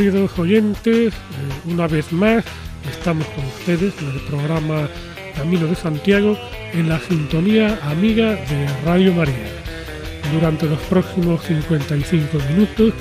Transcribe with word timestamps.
Queridos 0.00 0.38
oyentes, 0.38 1.12
eh, 1.12 1.70
una 1.70 1.86
vez 1.86 2.10
más 2.10 2.42
estamos 2.90 3.26
con 3.26 3.44
ustedes 3.44 3.92
en 4.00 4.08
el 4.08 4.20
programa 4.20 4.88
Camino 5.36 5.66
de 5.66 5.74
Santiago 5.74 6.38
en 6.72 6.88
la 6.88 6.98
sintonía 7.00 7.78
amiga 7.82 8.30
de 8.30 8.66
Radio 8.82 9.12
María. 9.12 9.44
Durante 10.32 10.64
los 10.64 10.78
próximos 10.84 11.42
55 11.42 12.38
minutos 12.48 12.94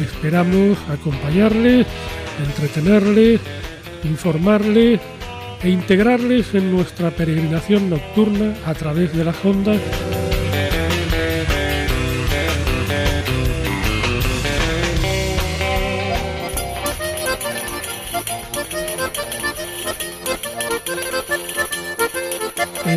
esperamos 0.00 0.78
acompañarles, 0.88 1.86
entretenerles, 2.48 3.38
informarles 4.04 4.98
e 5.62 5.68
integrarles 5.68 6.54
en 6.54 6.72
nuestra 6.72 7.10
peregrinación 7.10 7.90
nocturna 7.90 8.54
a 8.64 8.72
través 8.72 9.14
de 9.14 9.24
las 9.24 9.44
ondas 9.44 9.78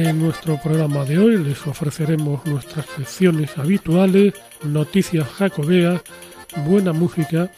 En 0.02 0.18
nuestro 0.18 0.58
programa 0.58 1.04
de 1.04 1.20
hoy 1.20 1.38
les 1.38 1.68
ofreceremos 1.68 2.46
nuestras 2.46 2.86
secciones 2.86 3.58
habituales, 3.58 4.34
noticias 4.64 5.28
jacobeas, 5.28 6.02
buena 6.66 6.94
música 6.94 7.52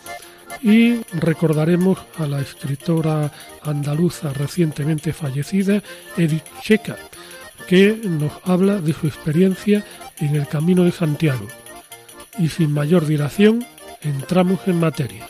y 0.63 1.01
recordaremos 1.13 1.99
a 2.17 2.25
la 2.25 2.41
escritora 2.41 3.31
andaluza 3.61 4.33
recientemente 4.33 5.13
fallecida, 5.13 5.83
Edith 6.17 6.47
Checa, 6.63 6.97
que 7.67 8.01
nos 8.05 8.31
habla 8.43 8.81
de 8.81 8.93
su 8.93 9.05
experiencia 9.05 9.85
en 10.17 10.35
el 10.35 10.47
Camino 10.47 10.83
de 10.83 10.91
Santiago. 10.91 11.45
Y 12.39 12.49
sin 12.49 12.73
mayor 12.73 13.05
dilación, 13.05 13.63
entramos 14.01 14.61
en 14.65 14.79
materia. 14.79 15.29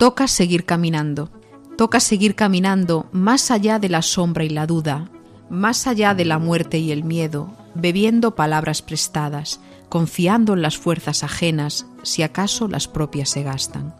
Toca 0.00 0.28
seguir 0.28 0.64
caminando. 0.64 1.28
Toca 1.76 2.00
seguir 2.00 2.34
caminando 2.34 3.04
más 3.12 3.50
allá 3.50 3.78
de 3.78 3.90
la 3.90 4.00
sombra 4.00 4.44
y 4.44 4.48
la 4.48 4.66
duda, 4.66 5.10
más 5.50 5.86
allá 5.86 6.14
de 6.14 6.24
la 6.24 6.38
muerte 6.38 6.78
y 6.78 6.90
el 6.90 7.04
miedo, 7.04 7.54
bebiendo 7.74 8.34
palabras 8.34 8.80
prestadas, 8.80 9.60
confiando 9.90 10.54
en 10.54 10.62
las 10.62 10.78
fuerzas 10.78 11.22
ajenas, 11.22 11.84
si 12.02 12.22
acaso 12.22 12.66
las 12.66 12.88
propias 12.88 13.28
se 13.28 13.42
gastan. 13.42 13.94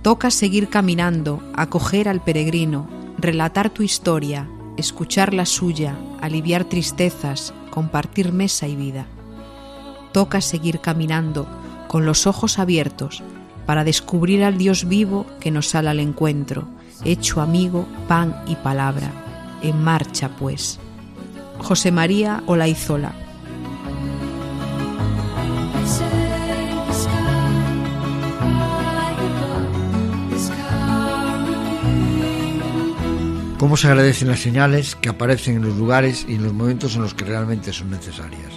Toca 0.00 0.30
seguir 0.30 0.70
caminando, 0.70 1.42
acoger 1.54 2.08
al 2.08 2.24
peregrino, 2.24 2.88
relatar 3.18 3.68
tu 3.68 3.82
historia, 3.82 4.48
escuchar 4.78 5.34
la 5.34 5.44
suya, 5.44 5.94
aliviar 6.22 6.64
tristezas, 6.64 7.52
compartir 7.68 8.32
mesa 8.32 8.66
y 8.66 8.76
vida. 8.76 9.06
Toca 10.12 10.40
seguir 10.40 10.80
caminando, 10.80 11.46
con 11.86 12.06
los 12.06 12.26
ojos 12.26 12.58
abiertos, 12.58 13.22
para 13.66 13.84
descubrir 13.84 14.44
al 14.44 14.56
Dios 14.56 14.88
vivo 14.88 15.26
que 15.40 15.50
nos 15.50 15.68
sale 15.68 15.90
al 15.90 16.00
encuentro, 16.00 16.68
hecho 17.04 17.40
amigo, 17.40 17.86
pan 18.08 18.34
y 18.46 18.54
palabra. 18.54 19.10
En 19.62 19.82
marcha, 19.82 20.30
pues. 20.38 20.78
José 21.58 21.90
María 21.90 22.42
Olaizola. 22.46 23.12
¿Cómo 33.58 33.78
se 33.78 33.88
agradecen 33.88 34.28
las 34.28 34.40
señales 34.40 34.96
que 34.96 35.08
aparecen 35.08 35.56
en 35.56 35.62
los 35.62 35.76
lugares 35.76 36.26
y 36.28 36.34
en 36.34 36.44
los 36.44 36.52
momentos 36.52 36.94
en 36.94 37.02
los 37.02 37.14
que 37.14 37.24
realmente 37.24 37.72
son 37.72 37.90
necesarias? 37.90 38.52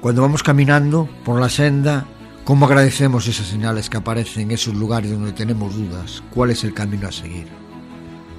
Cuando 0.00 0.22
vamos 0.22 0.42
caminando 0.42 1.08
por 1.24 1.40
la 1.40 1.48
senda, 1.48 2.04
¿Cómo 2.44 2.66
agradecemos 2.66 3.28
esas 3.28 3.46
señales 3.46 3.88
que 3.88 3.98
aparecen 3.98 4.42
en 4.42 4.50
esos 4.50 4.74
lugares 4.74 5.12
donde 5.12 5.30
tenemos 5.30 5.76
dudas? 5.76 6.24
¿Cuál 6.34 6.50
es 6.50 6.64
el 6.64 6.74
camino 6.74 7.06
a 7.06 7.12
seguir? 7.12 7.46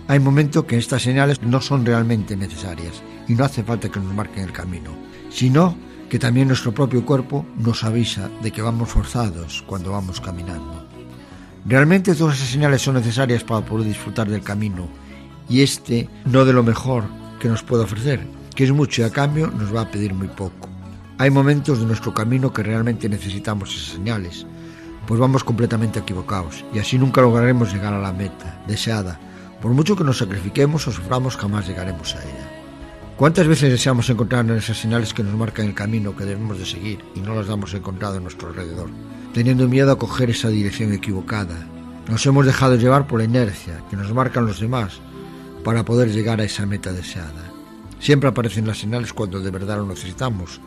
Hay 0.10 0.20
momentos 0.20 0.66
que 0.66 0.78
estas 0.78 1.04
señales 1.04 1.42
no 1.42 1.62
son 1.62 1.86
realmente 1.86 2.36
necesarias 2.36 3.02
y 3.30 3.34
no 3.34 3.46
hace 3.46 3.64
falta 3.64 3.88
que 3.88 4.02
nos 4.02 4.14
marquen 4.14 4.44
el 4.44 4.52
camino, 4.52 4.92
sino 5.30 5.78
que 6.10 6.20
también 6.20 6.50
nuestro 6.50 6.74
propio 6.74 7.06
cuerpo 7.06 7.46
nos 7.58 7.86
avisa 7.86 8.30
de 8.42 8.52
que 8.52 8.62
vamos 8.62 8.90
forzados 8.90 9.64
cuando 9.66 9.92
vamos 9.92 10.20
caminando. 10.20 10.86
Realmente 11.66 12.14
todas 12.14 12.36
esas 12.36 12.50
señales 12.50 12.82
son 12.82 12.96
necesarias 12.96 13.46
para 13.46 13.66
poder 13.66 13.88
disfrutar 13.88 14.30
del 14.30 14.44
camino 14.44 14.90
y 15.48 15.62
este 15.62 16.10
no 16.26 16.44
de 16.44 16.52
lo 16.52 16.62
mejor 16.62 17.06
que 17.40 17.48
nos 17.48 17.64
puede 17.64 17.86
ofrecer, 17.86 18.28
que 18.54 18.66
es 18.66 18.72
mucho 18.74 19.02
y 19.02 19.06
a 19.06 19.12
cambio 19.12 19.48
nos 19.48 19.74
va 19.74 19.84
a 19.84 19.92
pedir 19.92 20.14
muy 20.14 20.28
poco. 20.28 20.73
Hay 21.20 21.30
momentos 21.30 21.80
de 21.80 21.86
nuestro 21.86 22.14
camino 22.14 22.52
que 22.52 22.64
realmente 22.64 23.08
necesitamos 23.08 23.70
esas 23.70 23.94
señales, 23.94 24.48
pues 25.06 25.20
vamos 25.20 25.44
completamente 25.44 26.00
equivocados 26.00 26.66
y 26.74 26.80
así 26.80 26.98
nunca 26.98 27.22
lograremos 27.22 27.72
llegar 27.72 27.94
a 27.94 28.00
la 28.00 28.12
meta 28.12 28.64
deseada. 28.68 29.20
Por 29.62 29.72
mucho 29.74 29.96
que 29.96 30.04
nos 30.04 30.18
sacrifiquemos 30.18 30.88
o 30.88 30.92
suframos, 30.92 31.38
jamás 31.38 31.68
llegaremos 31.68 32.16
a 32.16 32.24
ella. 32.24 32.50
¿Cuántas 33.16 33.48
veces 33.48 33.70
deseamos 33.70 34.10
encontrar 34.10 34.50
esas 34.52 34.78
señales 34.78 35.14
que 35.14 35.24
nos 35.24 35.36
marcan 35.36 35.68
el 35.68 35.76
camino 35.76 36.16
que 36.16 36.26
debemos 36.26 36.58
de 36.58 36.66
seguir 36.66 37.06
y 37.14 37.20
no 37.20 37.36
las 37.36 37.48
damos 37.48 37.74
encontrado 37.76 38.18
en 38.18 38.24
nuestro 38.24 38.50
alrededor? 38.50 38.90
Teniendo 39.34 39.68
miedo 39.68 39.92
a 39.92 40.00
coger 40.00 40.32
esa 40.32 40.50
dirección 40.50 40.94
equivocada. 40.94 41.68
Nos 42.10 42.26
hemos 42.26 42.46
dejado 42.46 42.76
llevar 42.76 43.06
por 43.06 43.20
la 43.20 43.26
inercia 43.26 43.84
que 43.90 43.96
nos 43.96 44.12
marcan 44.14 44.48
los 44.48 44.60
demás 44.60 45.00
para 45.64 45.86
poder 45.86 46.12
llegar 46.12 46.42
a 46.42 46.44
esa 46.44 46.66
meta 46.66 46.92
deseada. 46.92 47.52
Siempre 48.00 48.30
aparecen 48.30 48.68
las 48.68 48.80
señales 48.80 49.14
cuando 49.14 49.40
de 49.40 49.52
verdad 49.52 49.78
lo 49.78 49.86
necesitamos, 49.86 50.60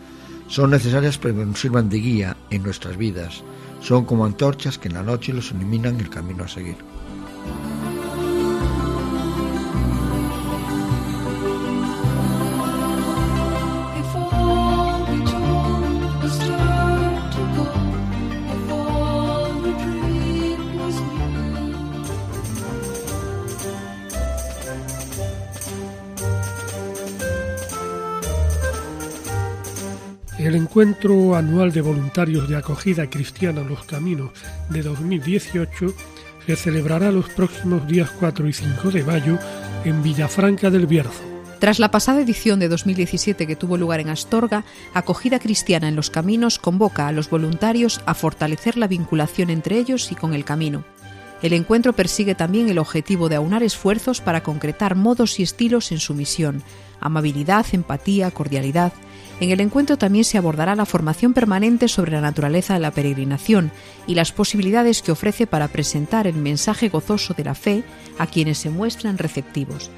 son 0.48 0.70
necesarias 0.70 1.18
para 1.18 1.34
que 1.34 1.44
nos 1.44 1.60
sirvan 1.60 1.88
de 1.88 1.98
guía 1.98 2.36
en 2.50 2.62
nuestras 2.62 2.96
vidas. 2.96 3.42
Son 3.80 4.04
como 4.04 4.24
antorchas 4.24 4.78
que 4.78 4.88
en 4.88 4.94
la 4.94 5.02
noche 5.02 5.32
los 5.32 5.50
iluminan 5.50 6.00
el 6.00 6.10
camino 6.10 6.44
a 6.44 6.48
seguir. 6.48 6.76
Encuentro 30.76 31.34
anual 31.34 31.72
de 31.72 31.80
voluntarios 31.80 32.50
de 32.50 32.56
acogida 32.56 33.08
cristiana 33.08 33.62
Los 33.62 33.84
Caminos 33.84 34.32
de 34.68 34.82
2018 34.82 35.86
se 36.44 36.54
celebrará 36.54 37.10
los 37.10 37.30
próximos 37.30 37.88
días 37.88 38.10
4 38.10 38.46
y 38.46 38.52
5 38.52 38.90
de 38.90 39.02
mayo 39.02 39.38
en 39.86 40.02
Villafranca 40.02 40.68
del 40.68 40.86
Bierzo. 40.86 41.22
Tras 41.60 41.78
la 41.78 41.90
pasada 41.90 42.20
edición 42.20 42.60
de 42.60 42.68
2017 42.68 43.46
que 43.46 43.56
tuvo 43.56 43.78
lugar 43.78 44.00
en 44.00 44.10
Astorga, 44.10 44.66
Acogida 44.92 45.38
Cristiana 45.38 45.88
en 45.88 45.96
los 45.96 46.10
Caminos 46.10 46.58
convoca 46.58 47.08
a 47.08 47.12
los 47.12 47.30
voluntarios 47.30 48.02
a 48.04 48.12
fortalecer 48.12 48.76
la 48.76 48.86
vinculación 48.86 49.48
entre 49.48 49.78
ellos 49.78 50.12
y 50.12 50.14
con 50.14 50.34
el 50.34 50.44
camino. 50.44 50.84
El 51.40 51.54
encuentro 51.54 51.94
persigue 51.94 52.34
también 52.34 52.68
el 52.68 52.78
objetivo 52.78 53.30
de 53.30 53.36
aunar 53.36 53.62
esfuerzos 53.62 54.20
para 54.20 54.42
concretar 54.42 54.94
modos 54.94 55.40
y 55.40 55.42
estilos 55.42 55.90
en 55.90 56.00
su 56.00 56.12
misión, 56.12 56.62
amabilidad, 57.00 57.64
empatía, 57.72 58.30
cordialidad, 58.30 58.92
en 59.38 59.50
el 59.50 59.60
encuentro 59.60 59.98
también 59.98 60.24
se 60.24 60.38
abordará 60.38 60.74
la 60.74 60.86
formación 60.86 61.34
permanente 61.34 61.88
sobre 61.88 62.12
la 62.12 62.22
naturaleza 62.22 62.74
de 62.74 62.80
la 62.80 62.90
peregrinación 62.90 63.70
y 64.06 64.14
las 64.14 64.32
posibilidades 64.32 65.02
que 65.02 65.12
ofrece 65.12 65.46
para 65.46 65.68
presentar 65.68 66.26
el 66.26 66.36
mensaje 66.36 66.88
gozoso 66.88 67.34
de 67.34 67.44
la 67.44 67.54
fe 67.54 67.84
a 68.18 68.26
quienes 68.26 68.58
se 68.58 68.70
muestran 68.70 69.18
receptivos. 69.18 69.90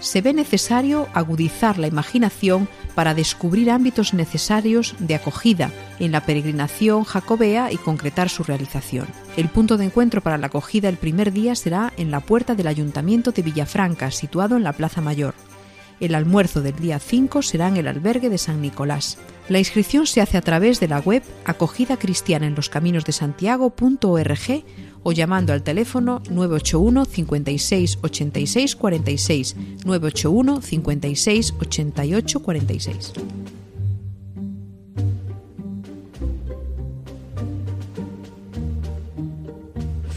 Se 0.00 0.20
ve 0.20 0.32
necesario 0.32 1.08
agudizar 1.14 1.78
la 1.78 1.86
imaginación 1.86 2.68
para 2.94 3.14
descubrir 3.14 3.70
ámbitos 3.70 4.14
necesarios 4.14 4.94
de 4.98 5.14
acogida 5.14 5.70
en 5.98 6.12
la 6.12 6.20
peregrinación 6.20 7.04
jacobea 7.04 7.72
y 7.72 7.76
concretar 7.76 8.28
su 8.28 8.44
realización. 8.44 9.06
El 9.36 9.48
punto 9.48 9.76
de 9.76 9.86
encuentro 9.86 10.20
para 10.20 10.38
la 10.38 10.46
acogida 10.46 10.88
el 10.88 10.96
primer 10.96 11.32
día 11.32 11.54
será 11.54 11.92
en 11.96 12.10
la 12.10 12.20
puerta 12.20 12.54
del 12.54 12.66
Ayuntamiento 12.66 13.32
de 13.32 13.42
Villafranca, 13.42 14.10
situado 14.10 14.56
en 14.56 14.64
la 14.64 14.74
Plaza 14.74 15.00
Mayor. 15.00 15.34
El 15.98 16.14
almuerzo 16.14 16.60
del 16.60 16.76
día 16.76 16.98
5 16.98 17.40
será 17.42 17.68
en 17.68 17.78
el 17.78 17.88
albergue 17.88 18.28
de 18.28 18.38
San 18.38 18.60
Nicolás. 18.60 19.16
La 19.48 19.58
inscripción 19.58 20.06
se 20.06 20.20
hace 20.20 20.36
a 20.36 20.42
través 20.42 20.78
de 20.80 20.88
la 20.88 20.98
web 20.98 21.22
acogida 21.44 21.96
cristiana 21.96 22.46
en 22.46 22.54
los 22.54 22.68
caminos 22.68 23.04
de 23.04 23.12
Santiago.org 23.12 24.64
o 25.02 25.12
llamando 25.12 25.52
al 25.52 25.62
teléfono 25.62 26.20
981 26.28 27.04
56 27.04 27.98
86 28.02 28.76
46 28.76 29.56
981 29.84 30.60
56 30.60 31.54
88 31.60 32.42
46. 32.42 33.12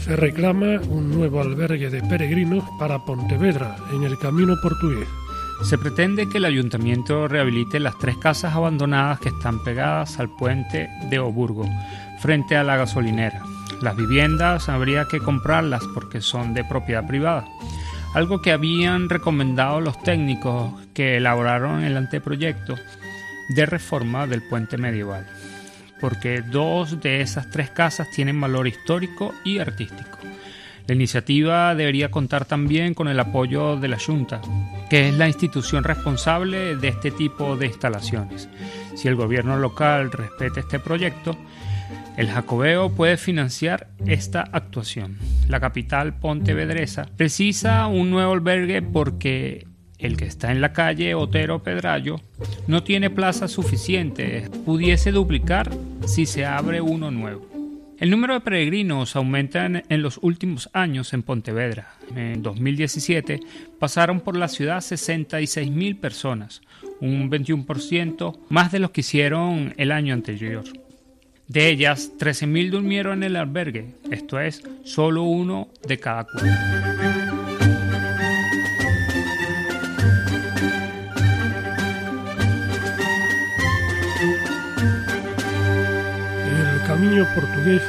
Se 0.04 0.16
reclama 0.16 0.80
un 0.90 1.12
nuevo 1.12 1.40
albergue 1.40 1.88
de 1.88 2.02
peregrinos 2.02 2.64
para 2.80 3.04
Pontevedra, 3.04 3.76
en 3.94 4.02
el 4.02 4.18
camino 4.18 4.56
portugués. 4.60 5.06
Se 5.62 5.78
pretende 5.78 6.28
que 6.28 6.38
el 6.38 6.46
ayuntamiento 6.46 7.28
rehabilite 7.28 7.78
las 7.80 7.98
tres 7.98 8.16
casas 8.16 8.54
abandonadas 8.54 9.20
que 9.20 9.28
están 9.28 9.62
pegadas 9.62 10.18
al 10.18 10.28
puente 10.30 10.88
de 11.08 11.18
Oburgo, 11.18 11.68
frente 12.18 12.56
a 12.56 12.64
la 12.64 12.76
gasolinera. 12.76 13.42
Las 13.80 13.96
viviendas 13.96 14.68
habría 14.68 15.06
que 15.06 15.20
comprarlas 15.20 15.82
porque 15.94 16.20
son 16.20 16.54
de 16.54 16.64
propiedad 16.64 17.06
privada, 17.06 17.46
algo 18.14 18.42
que 18.42 18.52
habían 18.52 19.08
recomendado 19.08 19.80
los 19.80 20.02
técnicos 20.02 20.72
que 20.92 21.18
elaboraron 21.18 21.84
el 21.84 21.96
anteproyecto 21.96 22.74
de 23.54 23.66
reforma 23.66 24.26
del 24.26 24.42
puente 24.42 24.76
medieval, 24.76 25.26
porque 26.00 26.42
dos 26.42 27.00
de 27.00 27.20
esas 27.20 27.50
tres 27.50 27.70
casas 27.70 28.08
tienen 28.14 28.40
valor 28.40 28.66
histórico 28.66 29.32
y 29.44 29.58
artístico. 29.58 30.19
La 30.90 30.96
iniciativa 30.96 31.72
debería 31.76 32.10
contar 32.10 32.46
también 32.46 32.94
con 32.94 33.06
el 33.06 33.20
apoyo 33.20 33.76
de 33.76 33.86
la 33.86 33.96
Junta, 33.96 34.40
que 34.90 35.08
es 35.08 35.14
la 35.14 35.28
institución 35.28 35.84
responsable 35.84 36.74
de 36.74 36.88
este 36.88 37.12
tipo 37.12 37.56
de 37.56 37.66
instalaciones. 37.66 38.48
Si 38.96 39.06
el 39.06 39.14
gobierno 39.14 39.56
local 39.56 40.10
respeta 40.10 40.58
este 40.58 40.80
proyecto, 40.80 41.36
el 42.16 42.28
Jacobeo 42.28 42.90
puede 42.90 43.18
financiar 43.18 43.86
esta 44.04 44.40
actuación. 44.40 45.16
La 45.46 45.60
capital 45.60 46.18
pontevedresa 46.18 47.06
precisa 47.16 47.86
un 47.86 48.10
nuevo 48.10 48.32
albergue 48.32 48.82
porque 48.82 49.68
el 49.96 50.16
que 50.16 50.24
está 50.24 50.50
en 50.50 50.60
la 50.60 50.72
calle 50.72 51.14
Otero 51.14 51.62
Pedrayo 51.62 52.20
no 52.66 52.82
tiene 52.82 53.10
plaza 53.10 53.46
suficiente. 53.46 54.50
Pudiese 54.66 55.12
duplicar 55.12 55.70
si 56.04 56.26
se 56.26 56.46
abre 56.46 56.80
uno 56.80 57.12
nuevo. 57.12 57.49
El 58.00 58.08
número 58.08 58.32
de 58.32 58.40
peregrinos 58.40 59.14
aumenta 59.14 59.66
en, 59.66 60.02
los 60.02 60.18
últimos 60.22 60.70
años 60.72 61.12
en 61.12 61.22
Pontevedra. 61.22 61.92
En 62.16 62.42
2017 62.42 63.40
pasaron 63.78 64.20
por 64.20 64.38
la 64.38 64.48
ciudad 64.48 64.78
66.000 64.78 66.00
personas, 66.00 66.62
un 67.00 67.30
21% 67.30 68.38
más 68.48 68.72
de 68.72 68.78
los 68.78 68.92
que 68.92 69.02
hicieron 69.02 69.74
el 69.76 69.92
año 69.92 70.14
anterior. 70.14 70.64
De 71.46 71.68
ellas, 71.68 72.12
13.000 72.18 72.70
durmieron 72.70 73.18
en 73.18 73.24
el 73.24 73.36
albergue, 73.36 73.96
esto 74.10 74.40
es, 74.40 74.62
solo 74.82 75.24
uno 75.24 75.68
de 75.86 75.98
cada 75.98 76.24
cuatro. 76.24 77.29
Portugués, 87.34 87.82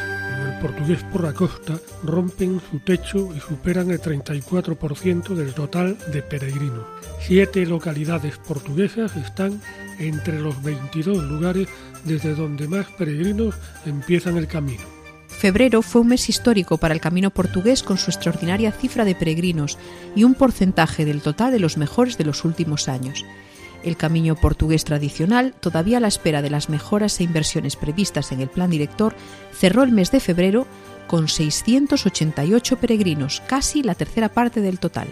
el 0.46 0.60
portugués 0.60 1.04
por 1.12 1.24
la 1.24 1.34
costa, 1.34 1.80
rompen 2.04 2.62
su 2.70 2.80
techo 2.80 3.30
y 3.36 3.40
superan 3.40 3.92
el 3.92 4.02
34% 4.02 5.34
del 5.34 5.54
total 5.54 5.98
de 6.12 6.22
peregrinos. 6.22 6.86
Siete 7.20 7.66
localidades 7.66 8.38
portuguesas 8.38 9.16
están 9.16 9.62
entre 10.00 10.40
los 10.40 10.62
22 10.64 11.24
lugares 11.24 11.68
desde 12.06 12.36
donde 12.36 12.68
más 12.68 12.88
peregrinos 12.98 13.56
empiezan 13.86 14.38
el 14.38 14.48
camino. 14.48 14.84
Febrero 15.28 15.82
fue 15.82 16.02
un 16.02 16.10
mes 16.10 16.30
histórico 16.30 16.78
para 16.78 16.94
el 16.94 17.02
camino 17.02 17.32
portugués 17.32 17.82
con 17.82 17.98
su 17.98 18.12
extraordinaria 18.12 18.72
cifra 18.72 19.06
de 19.06 19.16
peregrinos 19.16 19.80
y 20.16 20.24
un 20.24 20.36
porcentaje 20.36 21.04
del 21.04 21.22
total 21.22 21.52
de 21.52 21.60
los 21.60 21.78
mejores 21.78 22.18
de 22.18 22.26
los 22.26 22.46
últimos 22.46 22.88
años. 22.88 23.26
El 23.84 23.98
camino 23.98 24.36
portugués 24.36 24.84
tradicional, 24.86 25.54
todavía 25.60 25.98
a 25.98 26.00
la 26.00 26.08
espera 26.08 26.42
de 26.42 26.50
las 26.50 26.70
mejoras 26.70 27.20
e 27.20 27.24
inversiones 27.24 27.76
previstas 27.76 28.32
en 28.32 28.42
el 28.42 28.50
plan 28.50 28.70
director, 28.70 29.16
cerró 29.54 29.84
el 29.84 29.92
mes 29.92 30.12
de 30.12 30.20
febrero 30.20 30.68
con 31.08 31.28
688 31.28 32.78
peregrinos, 32.78 33.42
casi 33.48 33.84
la 33.84 33.96
tercera 33.96 34.30
parte 34.30 34.62
del 34.62 34.80
total. 34.80 35.08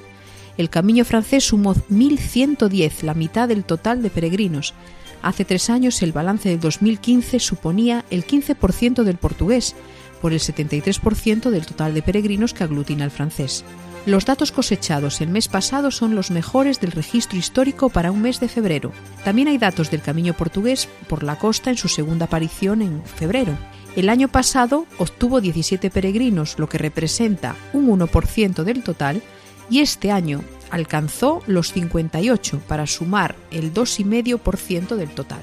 El 0.57 0.69
camino 0.69 1.03
francés 1.05 1.45
sumó 1.45 1.73
1.110, 1.73 3.03
la 3.03 3.13
mitad 3.13 3.47
del 3.47 3.63
total 3.63 4.01
de 4.01 4.09
peregrinos. 4.09 4.73
Hace 5.21 5.45
tres 5.45 5.69
años 5.69 6.01
el 6.01 6.11
balance 6.11 6.49
del 6.49 6.59
2015 6.59 7.39
suponía 7.39 8.05
el 8.09 8.25
15% 8.25 9.03
del 9.03 9.17
portugués, 9.17 9.75
por 10.21 10.33
el 10.33 10.39
73% 10.39 11.49
del 11.49 11.65
total 11.65 11.93
de 11.93 12.01
peregrinos 12.01 12.53
que 12.53 12.63
aglutina 12.63 13.05
el 13.05 13.11
francés. 13.11 13.63
Los 14.05 14.25
datos 14.25 14.51
cosechados 14.51 15.21
el 15.21 15.29
mes 15.29 15.47
pasado 15.47 15.91
son 15.91 16.15
los 16.15 16.31
mejores 16.31 16.79
del 16.79 16.91
registro 16.91 17.37
histórico 17.37 17.89
para 17.89 18.11
un 18.11 18.21
mes 18.21 18.39
de 18.39 18.47
febrero. 18.47 18.91
También 19.23 19.49
hay 19.49 19.57
datos 19.57 19.91
del 19.91 20.01
camino 20.01 20.33
portugués 20.33 20.87
por 21.07 21.23
la 21.23 21.37
costa 21.37 21.69
en 21.69 21.77
su 21.77 21.89
segunda 21.89 22.25
aparición 22.25 22.81
en 22.81 23.03
febrero. 23.03 23.57
El 23.95 24.09
año 24.09 24.29
pasado 24.29 24.85
obtuvo 24.97 25.41
17 25.41 25.89
peregrinos, 25.89 26.57
lo 26.57 26.69
que 26.69 26.77
representa 26.77 27.55
un 27.73 27.87
1% 27.87 28.63
del 28.63 28.83
total, 28.83 29.21
y 29.69 29.79
este 29.79 30.11
año 30.11 30.43
alcanzó 30.71 31.41
los 31.45 31.73
58 31.73 32.61
para 32.67 32.87
sumar 32.87 33.35
el 33.51 33.73
2,5% 33.73 34.95
del 34.95 35.09
total. 35.09 35.41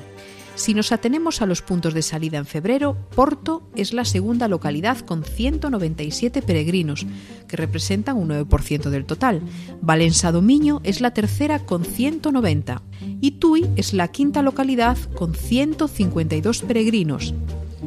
Si 0.57 0.73
nos 0.73 0.91
atenemos 0.91 1.43
a 1.43 1.47
los 1.47 1.61
puntos 1.61 1.93
de 1.93 2.01
salida 2.01 2.39
en 2.39 2.47
febrero, 2.47 2.97
Porto 3.15 3.63
es 3.77 3.93
la 3.93 4.07
segunda 4.07 4.49
localidad 4.49 4.99
con 5.01 5.23
197 5.23 6.41
peregrinos, 6.41 7.07
que 7.47 7.59
representan 7.59 8.17
un 8.17 8.31
9% 8.31 8.89
del 8.89 9.05
total. 9.05 9.43
Valença 9.83 10.33
Domiño 10.33 10.81
es 10.83 11.03
la 11.03 11.13
tercera 11.13 11.59
con 11.61 11.85
190 11.85 12.83
y 13.21 13.33
Tui 13.33 13.69
es 13.77 13.93
la 13.93 14.09
quinta 14.09 14.41
localidad 14.41 14.97
con 15.15 15.35
152 15.35 16.63
peregrinos. 16.63 17.35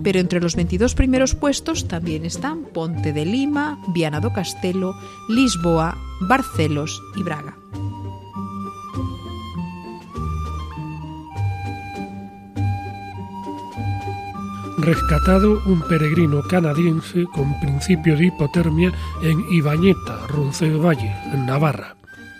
Pero 0.03 0.19
entre 0.19 0.39
los 0.39 0.55
22 0.55 0.93
primeros 0.93 1.33
puestos 1.33 1.87
también 1.87 2.23
están 2.23 2.65
Ponte 2.65 3.13
de 3.13 3.25
Lima, 3.25 3.83
Viana 3.89 4.21
do 4.21 4.31
Castelo, 4.31 4.93
Lisboa, 5.27 5.97
Barcelos 6.21 7.01
y 7.17 7.23
Braga. 7.23 7.58
Rescatado 14.81 15.61
un 15.65 15.81
peregrino 15.81 16.41
canadiense 16.43 17.25
con 17.33 17.59
principio 17.59 18.15
de 18.17 18.25
hipotermia 18.25 18.91
en 19.21 19.43
Ibañeta, 19.51 20.27
Roncesvalles, 20.27 21.15
en 21.33 21.45
Navarra. 21.45 21.95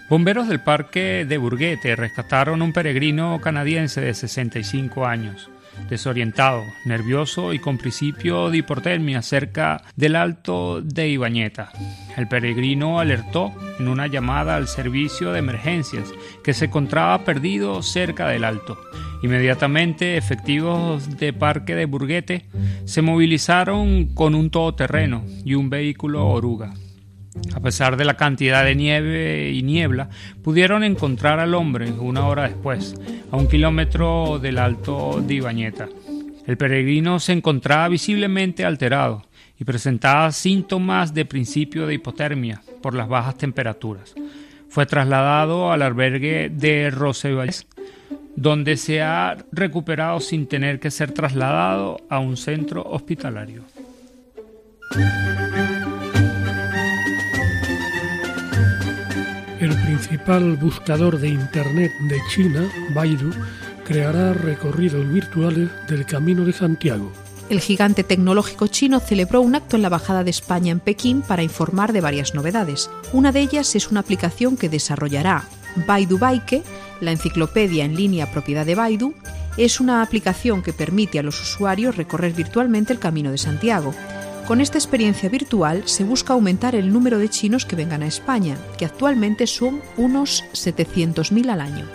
Bomberos 0.09 0.47
del 0.47 0.61
Parque 0.61 1.25
de 1.27 1.37
Burguete 1.37 1.95
rescataron 1.95 2.61
un 2.61 2.73
peregrino 2.73 3.39
canadiense 3.41 4.01
de 4.01 4.13
65 4.13 5.05
años 5.05 5.49
desorientado, 5.87 6.63
nervioso 6.85 7.53
y 7.53 7.59
con 7.59 7.77
principio 7.77 8.49
de 8.49 8.57
hipotermia 8.57 9.21
cerca 9.21 9.83
del 9.95 10.15
alto 10.15 10.81
de 10.81 11.09
Ibañeta. 11.09 11.71
El 12.17 12.27
peregrino 12.27 12.99
alertó 12.99 13.53
en 13.79 13.87
una 13.87 14.07
llamada 14.07 14.55
al 14.55 14.67
servicio 14.67 15.31
de 15.31 15.39
emergencias 15.39 16.11
que 16.43 16.53
se 16.53 16.65
encontraba 16.65 17.23
perdido 17.23 17.81
cerca 17.81 18.27
del 18.27 18.43
alto. 18.43 18.79
Inmediatamente 19.21 20.15
efectivos 20.15 21.17
de 21.17 21.33
Parque 21.33 21.75
de 21.75 21.85
Burguete 21.85 22.45
se 22.85 23.01
movilizaron 23.01 24.13
con 24.13 24.33
un 24.33 24.49
todoterreno 24.49 25.25
y 25.43 25.55
un 25.55 25.69
vehículo 25.69 26.27
oruga. 26.27 26.73
A 27.53 27.59
pesar 27.59 27.97
de 27.97 28.05
la 28.05 28.15
cantidad 28.15 28.63
de 28.63 28.75
nieve 28.75 29.51
y 29.51 29.61
niebla, 29.61 30.09
pudieron 30.41 30.83
encontrar 30.83 31.39
al 31.39 31.53
hombre 31.53 31.91
una 31.91 32.27
hora 32.27 32.43
después, 32.43 32.95
a 33.31 33.37
un 33.37 33.47
kilómetro 33.47 34.39
del 34.39 34.57
alto 34.57 35.21
de 35.25 35.35
Ibañeta. 35.35 35.89
El 36.47 36.57
peregrino 36.57 37.19
se 37.19 37.33
encontraba 37.33 37.89
visiblemente 37.89 38.65
alterado 38.65 39.25
y 39.59 39.65
presentaba 39.65 40.31
síntomas 40.31 41.13
de 41.13 41.25
principio 41.25 41.85
de 41.85 41.95
hipotermia 41.95 42.61
por 42.81 42.95
las 42.95 43.09
bajas 43.09 43.37
temperaturas. 43.37 44.15
Fue 44.69 44.85
trasladado 44.85 45.71
al 45.71 45.81
albergue 45.81 46.49
de 46.49 46.89
donde 48.35 48.77
se 48.77 49.01
ha 49.01 49.37
recuperado 49.51 50.19
sin 50.19 50.47
tener 50.47 50.79
que 50.79 50.91
ser 50.91 51.11
trasladado 51.11 51.97
a 52.09 52.19
un 52.19 52.37
centro 52.37 52.83
hospitalario. 52.83 53.63
El 59.59 59.75
principal 59.81 60.55
buscador 60.55 61.19
de 61.19 61.27
Internet 61.27 61.91
de 62.07 62.17
China, 62.29 62.69
Baidu, 62.93 63.31
creará 63.83 64.33
recorridos 64.33 65.11
virtuales 65.11 65.69
del 65.89 66.05
Camino 66.05 66.45
de 66.45 66.53
Santiago. 66.53 67.11
El 67.49 67.59
gigante 67.59 68.03
tecnológico 68.03 68.67
chino 68.67 68.99
celebró 68.99 69.41
un 69.41 69.55
acto 69.55 69.75
en 69.75 69.81
la 69.81 69.87
Embajada 69.87 70.23
de 70.23 70.29
España 70.29 70.71
en 70.71 70.79
Pekín 70.79 71.23
para 71.23 71.41
informar 71.41 71.91
de 71.91 71.99
varias 71.99 72.35
novedades. 72.35 72.89
Una 73.11 73.31
de 73.31 73.41
ellas 73.41 73.75
es 73.75 73.89
una 73.89 74.01
aplicación 74.01 74.55
que 74.55 74.69
desarrollará 74.69 75.45
Baidu 75.87 76.17
Baike, 76.19 76.63
la 77.01 77.11
enciclopedia 77.11 77.85
en 77.85 77.95
línea 77.95 78.31
propiedad 78.31 78.65
de 78.65 78.75
Baidu, 78.75 79.13
es 79.57 79.79
una 79.79 80.01
aplicación 80.01 80.61
que 80.61 80.73
permite 80.73 81.19
a 81.19 81.23
los 81.23 81.41
usuarios 81.41 81.97
recorrer 81.97 82.33
virtualmente 82.33 82.93
el 82.93 82.99
Camino 82.99 83.31
de 83.31 83.37
Santiago. 83.37 83.93
Con 84.47 84.61
esta 84.61 84.77
experiencia 84.77 85.29
virtual 85.29 85.83
se 85.85 86.03
busca 86.03 86.33
aumentar 86.33 86.75
el 86.75 86.91
número 86.91 87.19
de 87.19 87.29
chinos 87.29 87.65
que 87.65 87.75
vengan 87.75 88.03
a 88.03 88.07
España, 88.07 88.57
que 88.77 88.85
actualmente 88.85 89.47
son 89.47 89.81
unos 89.97 90.43
700.000 90.53 91.49
al 91.49 91.61
año. 91.61 91.85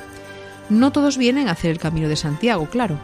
No 0.68 0.92
todos 0.92 1.18
vienen 1.18 1.48
a 1.48 1.52
hacer 1.52 1.70
el 1.70 1.78
Camino 1.78 2.08
de 2.08 2.16
Santiago, 2.16 2.68
claro. 2.70 2.98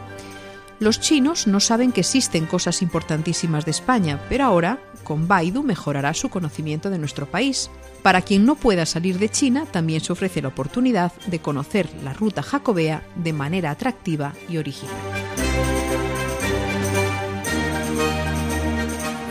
Los 0.81 0.99
chinos 0.99 1.45
no 1.45 1.59
saben 1.59 1.91
que 1.91 2.01
existen 2.01 2.47
cosas 2.47 2.81
importantísimas 2.81 3.65
de 3.65 3.71
España, 3.71 4.19
pero 4.27 4.45
ahora, 4.45 4.79
con 5.03 5.27
Baidu, 5.27 5.61
mejorará 5.61 6.15
su 6.15 6.29
conocimiento 6.29 6.89
de 6.89 6.97
nuestro 6.97 7.27
país. 7.27 7.69
Para 8.01 8.23
quien 8.23 8.47
no 8.47 8.55
pueda 8.55 8.87
salir 8.87 9.19
de 9.19 9.29
China, 9.29 9.67
también 9.69 10.01
se 10.01 10.11
ofrece 10.11 10.41
la 10.41 10.47
oportunidad 10.47 11.11
de 11.27 11.37
conocer 11.37 11.87
la 12.03 12.13
ruta 12.13 12.41
jacobea 12.41 13.03
de 13.15 13.31
manera 13.31 13.69
atractiva 13.69 14.33
y 14.49 14.57
original. 14.57 14.95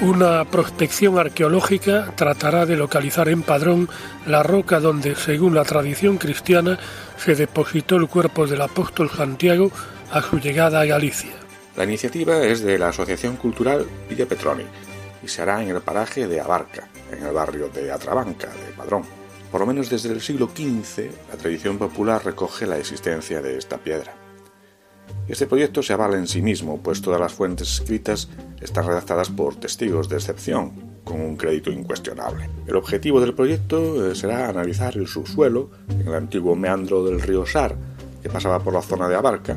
Una 0.02 0.44
prospección 0.44 1.18
arqueológica 1.18 2.12
tratará 2.14 2.64
de 2.64 2.76
localizar 2.76 3.28
en 3.28 3.42
Padrón 3.42 3.88
la 4.24 4.44
roca 4.44 4.78
donde, 4.78 5.16
según 5.16 5.56
la 5.56 5.64
tradición 5.64 6.16
cristiana, 6.16 6.78
se 7.16 7.34
depositó 7.34 7.96
el 7.96 8.06
cuerpo 8.06 8.46
del 8.46 8.60
apóstol 8.60 9.10
Santiago 9.10 9.72
a 10.12 10.22
su 10.22 10.38
llegada 10.38 10.80
a 10.80 10.84
Galicia. 10.84 11.39
La 11.76 11.84
iniciativa 11.84 12.42
es 12.42 12.62
de 12.62 12.78
la 12.78 12.88
Asociación 12.88 13.36
Cultural 13.36 13.86
Villa 14.08 14.26
Petroni 14.26 14.64
y 15.22 15.28
se 15.28 15.42
hará 15.42 15.62
en 15.62 15.68
el 15.68 15.80
paraje 15.80 16.26
de 16.26 16.40
Abarca, 16.40 16.88
en 17.12 17.24
el 17.24 17.32
barrio 17.32 17.68
de 17.68 17.92
Atrabanca, 17.92 18.48
de 18.48 18.72
Padrón. 18.76 19.04
Por 19.52 19.60
lo 19.60 19.66
menos 19.66 19.88
desde 19.88 20.10
el 20.10 20.20
siglo 20.20 20.48
XV, 20.48 21.10
la 21.30 21.36
tradición 21.36 21.78
popular 21.78 22.24
recoge 22.24 22.66
la 22.66 22.78
existencia 22.78 23.40
de 23.40 23.56
esta 23.56 23.78
piedra. 23.78 24.14
Este 25.28 25.46
proyecto 25.46 25.82
se 25.82 25.92
avala 25.92 26.16
en 26.16 26.26
sí 26.26 26.42
mismo, 26.42 26.80
pues 26.82 27.02
todas 27.02 27.20
las 27.20 27.32
fuentes 27.32 27.72
escritas 27.72 28.28
están 28.60 28.86
redactadas 28.86 29.28
por 29.28 29.54
testigos 29.54 30.08
de 30.08 30.16
excepción, 30.16 31.00
con 31.04 31.20
un 31.20 31.36
crédito 31.36 31.70
incuestionable. 31.70 32.48
El 32.66 32.76
objetivo 32.76 33.20
del 33.20 33.34
proyecto 33.34 34.10
eh, 34.10 34.14
será 34.14 34.48
analizar 34.48 34.96
el 34.96 35.06
subsuelo 35.06 35.70
en 35.88 36.08
el 36.08 36.14
antiguo 36.14 36.56
meandro 36.56 37.04
del 37.04 37.20
río 37.20 37.46
Sar, 37.46 37.76
que 38.22 38.28
pasaba 38.28 38.60
por 38.60 38.74
la 38.74 38.82
zona 38.82 39.08
de 39.08 39.16
Abarca, 39.16 39.56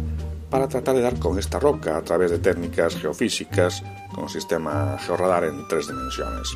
para 0.53 0.67
tratar 0.67 0.93
de 0.93 1.01
dar 1.01 1.17
con 1.17 1.39
esta 1.39 1.57
roca 1.57 1.97
a 1.97 2.03
través 2.03 2.29
de 2.29 2.37
técnicas 2.37 2.95
geofísicas 2.95 3.81
con 4.13 4.29
sistema 4.29 4.99
georradar 4.99 5.45
en 5.45 5.67
tres 5.67 5.87
dimensiones. 5.87 6.55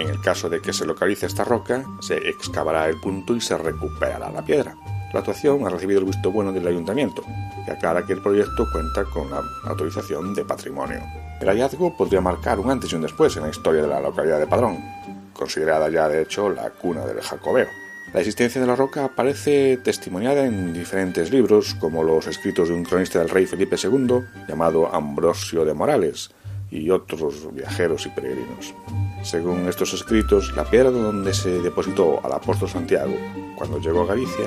En 0.00 0.08
el 0.08 0.20
caso 0.20 0.50
de 0.50 0.60
que 0.60 0.72
se 0.72 0.84
localice 0.84 1.26
esta 1.26 1.44
roca, 1.44 1.84
se 2.00 2.16
excavará 2.28 2.88
el 2.88 2.98
punto 2.98 3.36
y 3.36 3.40
se 3.40 3.56
recuperará 3.56 4.32
la 4.32 4.44
piedra. 4.44 4.76
La 5.12 5.20
actuación 5.20 5.64
ha 5.64 5.70
recibido 5.70 6.00
el 6.00 6.06
visto 6.06 6.32
bueno 6.32 6.50
del 6.50 6.66
ayuntamiento, 6.66 7.22
que 7.64 7.70
aclara 7.70 8.04
que 8.04 8.14
el 8.14 8.20
proyecto 8.20 8.66
cuenta 8.72 9.04
con 9.04 9.30
la 9.30 9.40
autorización 9.64 10.34
de 10.34 10.44
patrimonio. 10.44 11.04
El 11.40 11.46
hallazgo 11.46 11.96
podría 11.96 12.20
marcar 12.20 12.58
un 12.58 12.68
antes 12.68 12.90
y 12.90 12.96
un 12.96 13.02
después 13.02 13.36
en 13.36 13.44
la 13.44 13.50
historia 13.50 13.82
de 13.82 13.88
la 13.88 14.00
localidad 14.00 14.40
de 14.40 14.48
Padrón, 14.48 14.84
considerada 15.32 15.88
ya 15.88 16.08
de 16.08 16.22
hecho 16.22 16.50
la 16.50 16.70
cuna 16.70 17.06
del 17.06 17.20
jacobeo. 17.20 17.85
La 18.16 18.22
existencia 18.22 18.62
de 18.62 18.66
la 18.66 18.76
roca 18.76 19.04
aparece 19.04 19.76
testimoniada 19.76 20.46
en 20.46 20.72
diferentes 20.72 21.30
libros, 21.30 21.74
como 21.74 22.02
los 22.02 22.26
escritos 22.26 22.70
de 22.70 22.74
un 22.74 22.82
cronista 22.82 23.18
del 23.18 23.28
rey 23.28 23.44
Felipe 23.44 23.76
II, 23.76 24.22
llamado 24.48 24.90
Ambrosio 24.90 25.66
de 25.66 25.74
Morales, 25.74 26.30
y 26.70 26.88
otros 26.88 27.54
viajeros 27.54 28.06
y 28.06 28.08
peregrinos. 28.08 28.74
Según 29.22 29.68
estos 29.68 29.92
escritos, 29.92 30.56
la 30.56 30.64
piedra 30.64 30.90
donde 30.90 31.34
se 31.34 31.60
depositó 31.60 32.24
al 32.24 32.32
apóstol 32.32 32.70
Santiago 32.70 33.12
cuando 33.54 33.78
llegó 33.80 34.00
a 34.00 34.06
Galicia 34.06 34.46